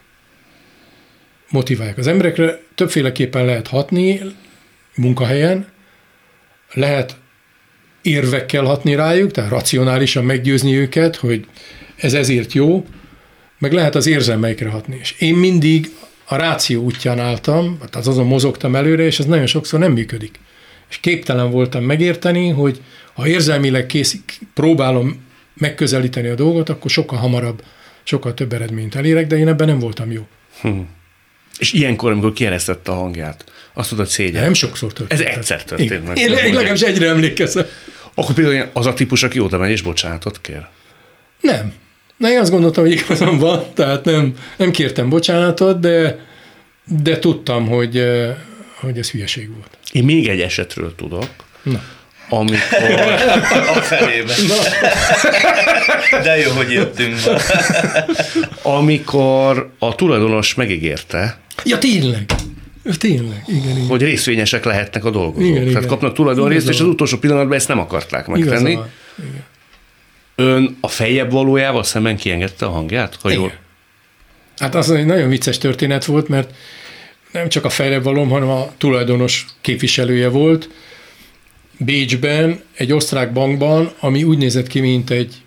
[1.49, 1.97] motiválják.
[1.97, 4.21] Az emberekre többféleképpen lehet hatni
[4.95, 5.67] munkahelyen,
[6.73, 7.15] lehet
[8.01, 11.45] érvekkel hatni rájuk, tehát racionálisan meggyőzni őket, hogy
[11.95, 12.85] ez ezért jó,
[13.59, 14.97] meg lehet az érzelmeikre hatni.
[15.01, 15.91] És én mindig
[16.25, 20.39] a ráció útján álltam, tehát azon mozogtam előre, és ez nagyon sokszor nem működik.
[20.89, 22.81] És képtelen voltam megérteni, hogy
[23.13, 24.17] ha érzelmileg kész,
[24.53, 27.63] próbálom megközelíteni a dolgot, akkor sokkal hamarabb,
[28.03, 30.27] sokkal több eredményt elérek, de én ebben nem voltam jó.
[30.61, 30.79] Hm.
[31.57, 33.43] És ilyenkor, amikor kieresztette a hangját,
[33.73, 34.43] azt tudod szégyen.
[34.43, 35.21] Nem sokszor történt.
[35.21, 36.01] Ez egyszer történt Igen.
[36.01, 36.17] meg.
[36.17, 37.65] Én, legalábbis egyre emlékezem.
[38.13, 40.67] Akkor például az a típus, aki oda megy és bocsánatot kér?
[41.41, 41.73] Nem.
[42.17, 46.25] Na, én azt gondoltam, hogy igazam van, tehát nem, nem kértem bocsánatot, de,
[47.01, 48.03] de tudtam, hogy,
[48.75, 49.77] hogy ez hülyeség volt.
[49.91, 51.29] Én még egy esetről tudok.
[51.63, 51.81] Na
[52.37, 53.01] amikor...
[53.75, 54.33] a felébe.
[56.23, 57.35] De jó, hogy jöttünk ma.
[58.77, 61.37] amikor a tulajdonos megígérte.
[61.63, 62.25] Ja, tényleg.
[62.97, 63.87] Tényleg, igen, igen.
[63.87, 65.47] Hogy részvényesek lehetnek a dolgozók.
[65.47, 65.87] Igen, Tehát igen.
[65.87, 68.71] kapnak tulajdonrészt, és az utolsó pillanatban ezt nem akarták megtenni.
[68.71, 68.89] Igen.
[70.35, 73.17] Ön a fejebb valójával szemben kiengedte a hangját?
[73.21, 73.53] Ha jól...
[74.57, 76.53] Hát az egy nagyon vicces történet volt, mert
[77.31, 80.69] nem csak a valóm, hanem a tulajdonos képviselője volt,
[81.77, 85.41] Bécsben, egy osztrák bankban, ami úgy nézett ki, mint egy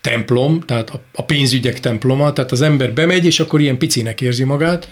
[0.00, 4.88] templom, tehát a pénzügyek temploma, tehát az ember bemegy, és akkor ilyen picinek érzi magát,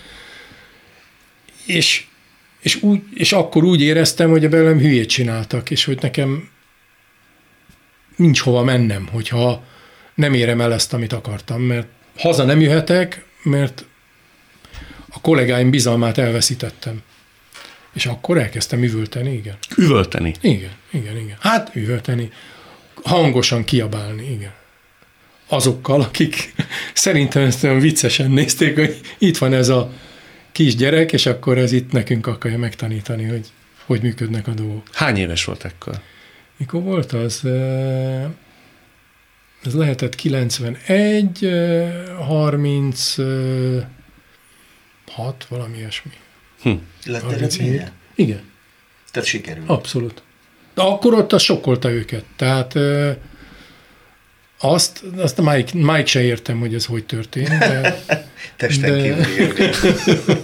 [1.67, 2.05] és,
[2.61, 6.49] és, úgy, és akkor úgy éreztem, hogy a belem hülyét csináltak, és hogy nekem
[8.17, 9.65] nincs hova mennem, hogyha
[10.15, 13.85] nem érem el ezt, amit akartam, mert haza nem jöhetek, mert
[15.09, 17.03] a kollégáim bizalmát elveszítettem.
[17.93, 19.57] És akkor elkezdtem üvölteni, igen.
[19.77, 20.35] Üvölteni?
[20.41, 21.37] Igen, igen, igen.
[21.41, 22.31] Hát üvölteni.
[23.03, 24.53] Hangosan kiabálni, igen.
[25.49, 26.55] Azokkal, akik
[26.95, 29.93] szerintem ezt olyan viccesen nézték, hogy itt van ez a
[30.53, 33.47] kis gyerek, és akkor ez itt nekünk akarja megtanítani, hogy
[33.91, 34.83] hogy működnek a dolgok.
[34.93, 36.01] Hány éves volt ekkor?
[36.57, 37.45] Mikor volt az?
[39.65, 41.49] Ez lehetett 91,
[42.27, 43.87] 36,
[45.49, 46.11] valami ilyesmi.
[46.63, 46.73] Hm.
[47.05, 47.93] Lett eredménye?
[48.15, 48.41] Igen.
[49.11, 49.69] Tehát sikerült.
[49.69, 50.23] Abszolút.
[50.75, 52.25] De akkor ott az sokkolta őket.
[52.37, 52.75] Tehát
[54.61, 57.49] azt, azt Mike, Mike se értem, hogy ez hogy történt.
[57.49, 58.05] De,
[58.57, 59.27] Testen de...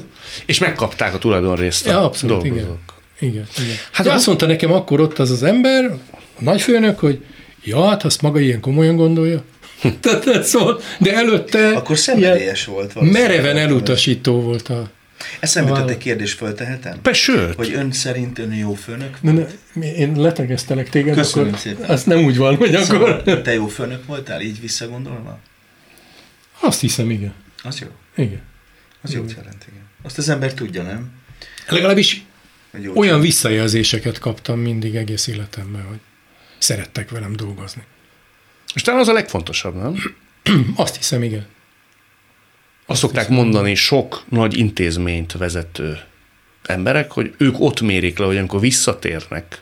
[0.46, 2.78] És megkapták a tulajdonrészt a ja, abszolút, dolgozók.
[3.18, 3.32] Igen.
[3.32, 3.76] igen, igen.
[3.92, 7.24] Hát azt mondta nekem akkor ott az az ember, a nagyfőnök, hogy
[7.64, 9.42] ja, hát azt maga ilyen komolyan gondolja.
[10.00, 13.00] Tehát, szóval, de előtte akkor szenvedélyes volt.
[13.00, 14.90] Mereven elutasító volt a
[15.40, 16.98] Eszembe jutott egy kérdés, föltehetem?
[17.02, 17.54] Be, sőt.
[17.54, 19.58] Hogy ön szerint ön jó főnök volt?
[19.72, 21.90] Ne, én letegeztelek téged, Köszönöm akkor szépen.
[21.90, 23.42] az nem úgy van, hogy szóval akkor...
[23.42, 25.38] Te jó főnök voltál, így visszagondolva?
[26.60, 27.34] Azt hiszem, igen.
[27.62, 27.86] Az jó?
[28.16, 28.42] Igen.
[29.02, 29.82] Az jó jelent, igen.
[30.02, 31.10] Azt az ember tudja, nem?
[31.68, 32.24] Legalábbis
[32.72, 33.20] olyan csinál.
[33.20, 35.98] visszajelzéseket kaptam mindig egész életemben, hogy
[36.58, 37.82] szerettek velem dolgozni.
[38.74, 39.94] És talán az a legfontosabb, nem?
[40.76, 41.46] Azt hiszem, igen.
[42.86, 46.00] Azt szokták mondani sok nagy intézményt vezető
[46.62, 49.60] emberek, hogy ők ott mérik le, hogy amikor visszatérnek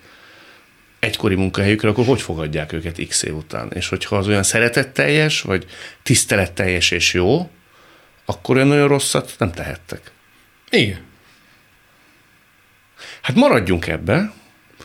[0.99, 3.71] egykori munkahelyükre, akkor hogy fogadják őket x év után.
[3.75, 5.67] És hogyha az olyan szeretetteljes, vagy
[6.03, 7.51] tiszteletteljes és jó,
[8.25, 10.13] akkor olyan nagyon rosszat nem tehettek.
[10.71, 11.01] Igen.
[13.23, 14.33] Hát maradjunk ebbe,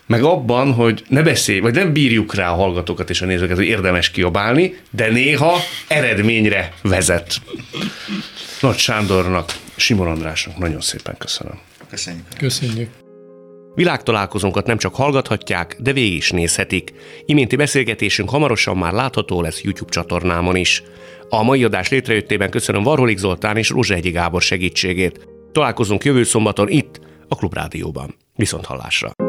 [0.09, 3.65] meg abban, hogy ne beszélj, vagy nem bírjuk rá a hallgatókat és a nézőket, hogy
[3.65, 5.57] érdemes kiabálni, de néha
[5.87, 7.35] eredményre vezet.
[8.61, 11.59] Nagy Sándornak, Simon Andrásnak nagyon szépen köszönöm.
[11.89, 12.25] Köszönjük.
[12.37, 12.89] Köszönjük.
[13.75, 16.93] Világtalálkozónkat nem csak hallgathatják, de végig is nézhetik.
[17.25, 20.83] Iménti beszélgetésünk hamarosan már látható lesz YouTube csatornámon is.
[21.29, 25.27] A mai adás létrejöttében köszönöm Varholik Zoltán és Egyi Gábor segítségét.
[25.51, 28.15] Találkozunk jövő szombaton itt, a Klubrádióban.
[28.35, 29.28] Viszont hallásra!